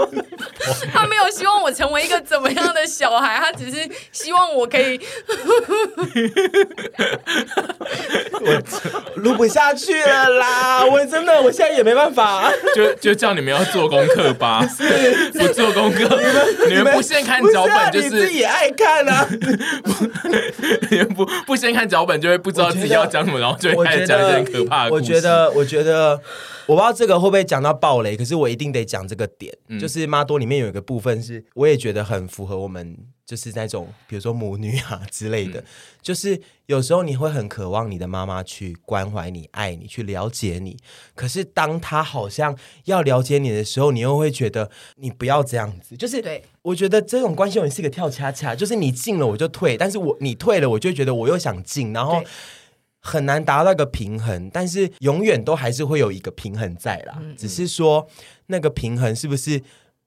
[0.00, 0.24] 了，
[0.90, 2.85] 她没有希望我成为一个怎么样的。
[2.86, 5.00] 小孩，他只是希望我可以，
[8.40, 8.62] 我
[9.16, 10.84] 录不下去了啦！
[10.84, 14.66] 我真的，我现在也没办法，就就叫你们要做功课吧，
[15.34, 19.26] 不做功课，你们你们不先看脚本，就是、啊、自己也爱看啊，
[20.90, 25.02] 你们不不先看脚本，就会不知道自己要讲什么，然后就会开始讲一些很可怕的故事。
[25.02, 26.20] 我觉得，我觉得。
[26.66, 35.64] 我不知道这个会不会讲到暴雷，可是我一定得讲这个点，嗯、就是妈多里面有一个部分是，我也觉得很符合我们，就是那种比如说母女啊之类的，嗯、
[36.02, 40.76] 就是有时候你会很渴望你的妈妈去关怀你、爱你、去了解你，
[41.14, 42.56] 可是当她好像
[42.86, 52.24] 要了解你的时候，你又会觉得你不要这样子，就是对，我觉得这种关系永远是一个跳恰恰，就是你进了我就退，但是我你退了，我就觉得我又想进，然后。
[53.00, 57.18] 很难达到一个平衡，但是永远都还是会有一个平衡在啦。
[57.20, 58.06] 嗯嗯，只是说
[58.46, 59.62] 那个平衡是不是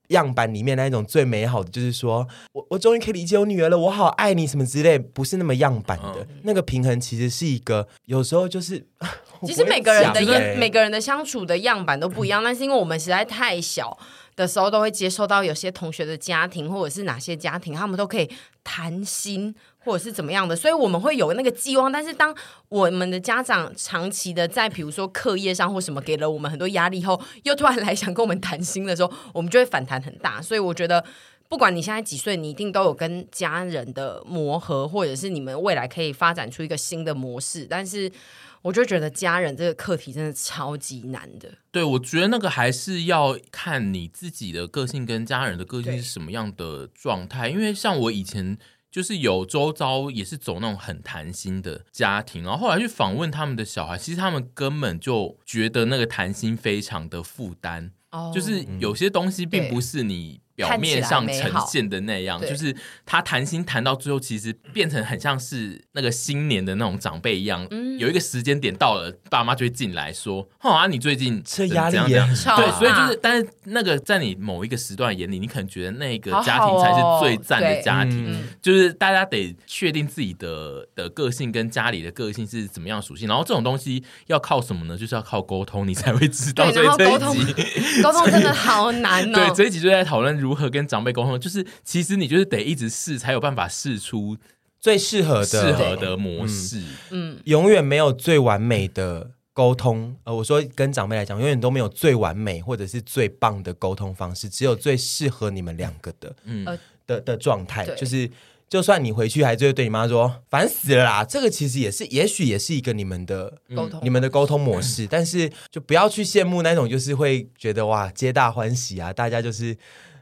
[0.08, 1.70] 样板里面那一种最美好的？
[1.70, 6.26] 就是说我我终于可以理解我女儿了，我好爱你什么之类，不是那么样板的。
[6.28, 8.84] 嗯、那个平衡其实是一个，有时候就是
[9.46, 13.96] 其实每个人的样，每个人的相处的样板都不一样，但是因为我们实在太小
[14.36, 18.28] 的时候，都会接受到有些同学的家庭或者是哪些家庭，他们都可以
[18.64, 19.54] 谈心。
[19.82, 21.90] 或者是怎么样的，所以我们会有那个寄望。
[21.90, 22.34] 但是当
[22.68, 30.42] 我们的家长长期的在比如说课业上或什么给了我们很多压力后，又突然来想跟我们谈心的时候，我们就会反弹很大。
[30.42, 31.02] 所以我觉得，
[31.48, 37.66] 不管你现在几岁，你一定都有跟家人的磨合，或者是你们未来可以发展出一个新的模式。
[37.68, 38.12] 但是，
[38.60, 41.48] 我就觉得家人这个课题真的超级难的。
[41.72, 47.48] 对，我觉得那个还是要看你自己的个性跟家人的个性是什么样的状态。
[47.48, 48.58] 因为像我以前。
[48.90, 60.40] 就是有周遭也是走那种很谈心的家庭，然后后来去访问他们的小孩，其实他们根本就觉得那个谈心非常的负担，oh, 就是有些东西并不是你。
[60.68, 67.66] 表面上呈现的那样，就是他谈心谈到最后，其实变成很像是那个新年的那种长辈一样。
[67.70, 78.38] 嗯，有一个时间点到了，爸妈就会进来说：“哦啊，你最近这压力也很大。”对，所以就是，但是那个在你某一个时段眼里，你可能觉得那个家庭才是最赞的家庭。
[78.60, 84.96] 就是大家得确定自己的的个性跟家里的个性是怎么样属性，然后这种东西要靠什么呢？
[84.96, 86.70] 就是要靠沟通，你才会知道。
[86.70, 89.34] 所以这一集沟通真的好难哦。
[89.34, 90.49] 对，这一集就在讨论如。
[90.50, 91.38] 如何跟长辈沟通？
[91.38, 94.36] 就是其实你就是得一直试，才有办法试出
[94.80, 96.82] 最适合的适合的模式。
[97.10, 100.16] 嗯，永远没有最完美的沟通。
[100.24, 106.66] 呃，我说跟长辈来讲，永远都没有最完美或者是最棒的沟通方式，只有最适合你们两个的，嗯
[107.06, 107.86] 的的状态。
[107.94, 108.28] 就是
[108.68, 111.24] 就算你回去，还是会对你妈说烦死了啦。
[111.24, 115.06] 这个其实也是，也许也是一个你们的沟通，你们的沟通模式。
[115.10, 119.76] 但是就不要去羡慕那种，就是会觉得哇，皆大欢喜啊，大家就是。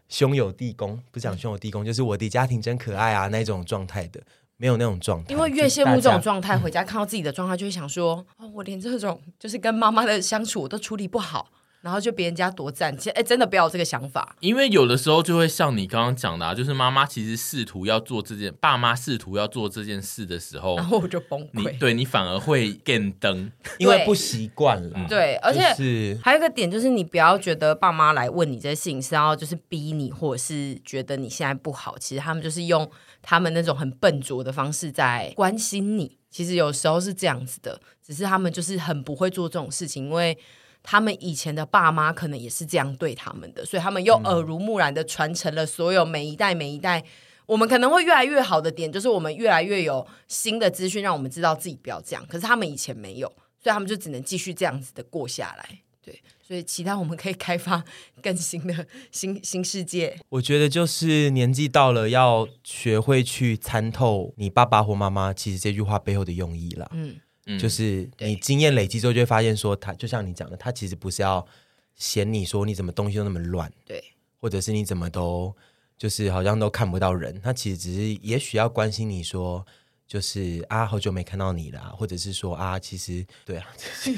[0.08, 4.20] 兄友弟恭，不讲兄友弟恭，就是我的家庭真可爱啊，那种状态的，
[4.56, 5.32] 没有那种状态。
[5.32, 11.50] 因为越羡慕这种状态，回家看到自己的状态，就会想说：哦，我连这种就是跟妈妈的相处我都处理不好。
[11.88, 14.36] 然后就别人家多赞，其实哎，真的不要有这个想法。
[14.40, 21.72] 因为有的时候就会像你刚刚讲的，啊，就是妈妈其实试图要做这件，爸妈试图要做这件事的时候，然后我就崩溃。
[21.72, 25.06] 你对你反而会更灯，因为不习惯了。
[25.08, 31.96] 对，而且是还有一个点就是，你不要觉得爸妈来问你这些事情是要就是逼你，或者是觉得你现在不好。
[31.96, 32.86] 其实他们就是用
[33.22, 36.18] 他们那种很笨拙的方式在关心你。
[36.30, 40.36] 其实有时候是这样子的，只是他们就是很不会做这种事情，因为。
[40.82, 47.04] 他们以前的爸妈可能也是这样对他们的，所以他们又耳濡目染的传承了所有每一代每一代。
[47.46, 52.22] 我们可能会越来越好的点，就是我们越来越有新的资讯，让我们知道自己不要这样。
[52.26, 53.26] 可是他们以前没有，
[53.58, 55.80] 所以他们就只能继续这样子的过下来。
[56.02, 57.82] 对，所以期待我们可以开发
[58.22, 60.18] 更新的 新新世界。
[60.28, 66.90] 我觉得就是年纪到了，要学会去参透你爸爸或妈妈其实这句话背后的用意了。
[66.92, 67.16] 嗯。
[67.56, 71.46] 就是你经验累积之后，就会发现说，他就像你讲的，他其实不是要
[71.94, 74.02] 嫌你说你怎么东西都那么乱，对，
[74.40, 75.54] 或者是你怎么都
[75.96, 79.64] 就是好像都看不到人，他其实只是也许要关心你说
[80.06, 83.66] 就是啊，好久没看到你了，或者是说啊，其实对啊，
[84.04, 84.12] 又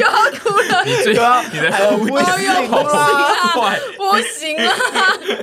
[0.00, 4.72] 要哭了，你最对啊，你的哭又要哭了，不行了。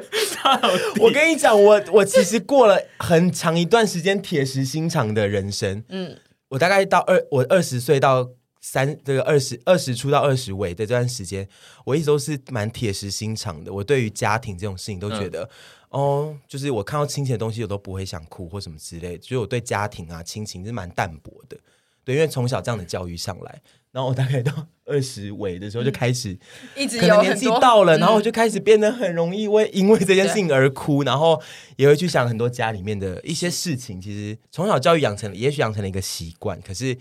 [1.00, 5.84] 我跟你讲，我我其实过了很长一段时间铁石心肠的人生。
[5.90, 6.18] 嗯，
[6.52, 8.30] 我大概到二我二十岁到
[8.60, 11.48] 三这个二十二十出到二十尾的这段时间，
[11.86, 13.74] 我一直都是蛮铁石心肠的。
[13.74, 15.44] 我对于家庭这种事情都觉得。
[15.44, 15.50] 嗯
[15.92, 19.24] 哦，就是我看到亲情的东西，我都不会想哭或什么之类的。
[19.24, 21.58] 所以我对家庭啊、亲情是蛮淡薄的。
[22.06, 24.54] 对，因为从小这样的教育上来，然后我大概到
[24.92, 26.38] 二十尾的时候就开始，
[26.76, 31.42] 一直可能年纪到了，然后我就开始变得很容易为因为这件事情而哭，然后
[31.78, 34.02] 也会去想很多家里面的一些事情。
[34.02, 36.62] 其实从小教育养成了，也许养成了一个习惯。
[36.62, 36.98] 可是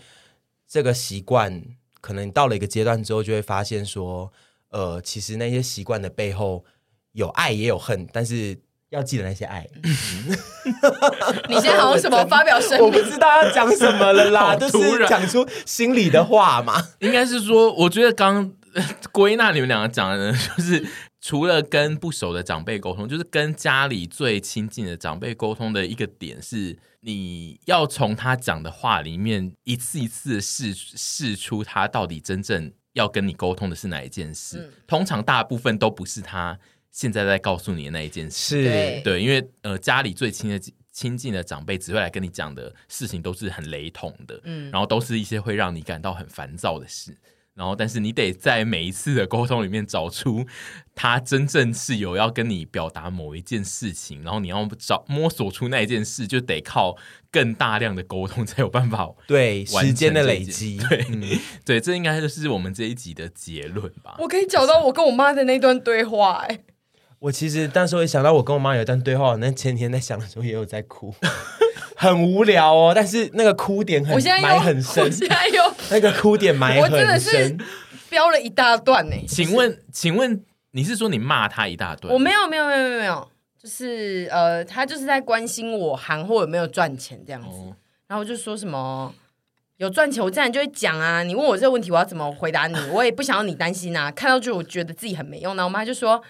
[0.68, 1.62] 这个习惯
[2.00, 4.32] 可能到了一个阶段之后，就会发现说，
[4.70, 6.64] 呃，其实那些习惯的背后
[7.12, 8.58] 有爱也有恨，但是。
[8.90, 9.66] 要记得那些爱。
[11.48, 12.86] 你现在好像什么发表声明？
[12.86, 16.88] 我不知道要讲什么了啦，就是讲出心里的话嘛。
[16.98, 18.52] 应该是说，我觉得刚
[19.12, 20.84] 归纳你们两个讲的，就是
[21.20, 34.58] 除了跟不熟的长辈沟通，就是跟家里最亲近的长辈沟通的一个点是，你要从他讲的话里面一次一次的试试出他到底真正要跟你沟通的是哪一件事。
[34.58, 36.58] 嗯、通常大部分都不是他。
[36.90, 39.00] 现在在告诉你的那一件事，是。
[39.02, 40.60] 对，因为呃，家里最亲的
[40.92, 47.16] 亲近的长辈只会来跟你讲的事情都是很雷同的，嗯，然后都是一些会让你感到很烦躁的事，
[47.54, 50.44] 然后但是你得在每一次的沟通里面找出
[50.94, 56.96] 他真正是有要跟你表达某一件事情，然后你要找摸索出那一件事，就得靠
[57.30, 64.16] 更大量的沟通才有办法对时间的累积，对、嗯、 对，这应该就是我们这一集的结论吧。
[64.18, 66.60] 我可以找到我跟我妈的那段对话、欸，哎。
[67.20, 71.14] 我其实当时我想到我跟我妈有一段对话，那前天在想的时候也有在哭，
[71.94, 72.92] 很无聊哦。
[72.94, 77.58] 但是那个哭点很埋很深，我现在有 那个哭点埋很深，我真的是
[78.08, 79.16] 飙了一大段呢。
[79.28, 82.10] 请问，请问你是说你骂他一大段？
[82.10, 83.28] 我没有，没有，没有，没有，没有，
[83.62, 87.48] 就是呃，他就是在关心我韩货有没有赚钱这样子。
[87.48, 89.14] 哦、然后我就说什么
[89.76, 91.22] 有赚钱，我自然就会讲啊。
[91.22, 92.74] 你问我这个问题，我要怎么回答你？
[92.90, 94.10] 我也不想要你担心啊。
[94.10, 96.22] 看到就我觉得自己很没用，然后我妈就说。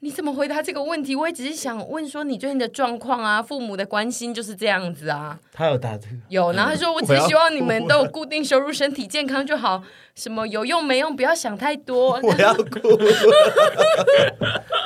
[0.00, 1.16] 你怎么回答这个问题？
[1.16, 5.36] 我也只是想问说你最近的状况啊，父母的关心就是这样子啊。
[5.52, 6.16] 他有答这个？
[6.28, 9.82] 有，然后他说我只希望你们都有固定收入，身体健康就好。
[10.14, 12.18] 什么有用没用，不要想太多。
[12.22, 14.64] 我要哭了，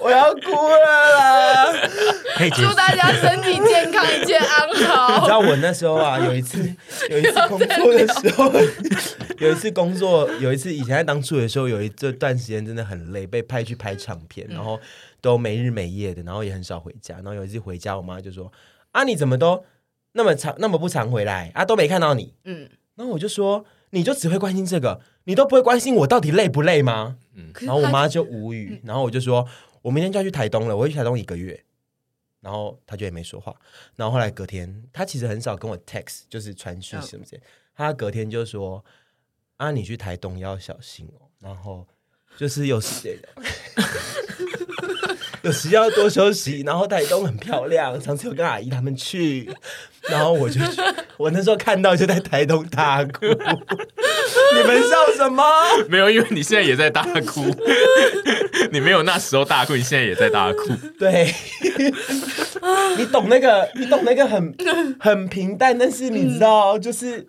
[0.00, 0.76] 我要哭了
[1.14, 1.72] 啦！
[2.54, 5.16] 祝大家身体健康，一切安好。
[5.16, 6.58] 你知道我那时候啊，有一次
[7.10, 8.50] 有一次工作的时候，
[9.38, 14.80] 有一次工作，有一次以前在当助理的时候，有一这段时间真的很累，被派去拍唱片，然后
[15.20, 17.16] 都没日没夜的，然后也很少回家。
[17.16, 18.50] 然后有一次回家，我妈就说
[18.92, 19.62] ：“啊，你怎么都
[20.12, 21.64] 那么常那么不常回来啊？
[21.64, 22.68] 都没看到你。”嗯。
[22.96, 27.16] 然后我就说，你就只会关心这个，你都不会关心我到底累不累吗？
[27.34, 29.46] 嗯，然后我妈就无语，然后我就说，
[29.82, 31.64] 我明天就要去台东了，我会去台东一个月。
[32.42, 33.54] 然后他就也没说话。
[33.96, 37.42] 然后后来隔天，他其实很少跟我 text，就是传讯什么之类。
[37.76, 38.82] 她隔天就说，
[39.58, 41.28] 啊，你去台东要小心哦。
[41.38, 41.86] 然后
[42.38, 43.18] 就是有时
[45.44, 46.62] 有时要多休息。
[46.62, 49.54] 然后台东很漂亮，上次有跟阿姨他们去。
[50.08, 50.58] 然后我就，
[51.18, 53.26] 我那时候看到就在台东大哭。
[54.56, 55.44] 你们笑什么？
[55.88, 57.44] 没有，因为你现在也在大哭。
[58.72, 60.70] 你没有那时候大哭，你现在也在大哭。
[60.98, 61.32] 对，
[62.96, 64.54] 你懂那个，你懂那个很
[64.98, 67.26] 很平淡，但是你知道，就是。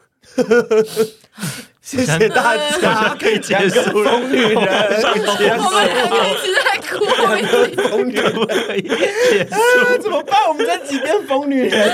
[1.81, 4.11] 谢谢大家，可以结束了。
[4.11, 4.63] 疯女人，我
[5.35, 7.05] 们两个一直在哭，
[7.89, 8.21] 疯女人
[9.29, 10.47] 结束， 怎么办？
[10.47, 11.91] 我们这几遍疯女人？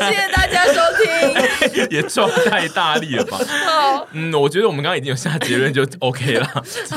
[0.00, 3.38] 谢谢大家收听，也撞太大力了吧？
[4.12, 6.46] 嗯，我觉得我们刚刚已经有下结论，就 OK 了。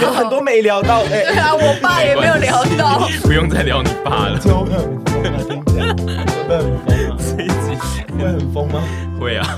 [0.02, 4.38] 有很多没聊到，对啊，我爸也没有聊到，不用再聊你爸了。
[4.42, 5.64] 会很疯吗？
[5.64, 7.16] 听起来会很疯吗？
[7.38, 7.78] 这一集
[8.18, 8.84] 会很疯吗？
[9.20, 9.58] 会啊。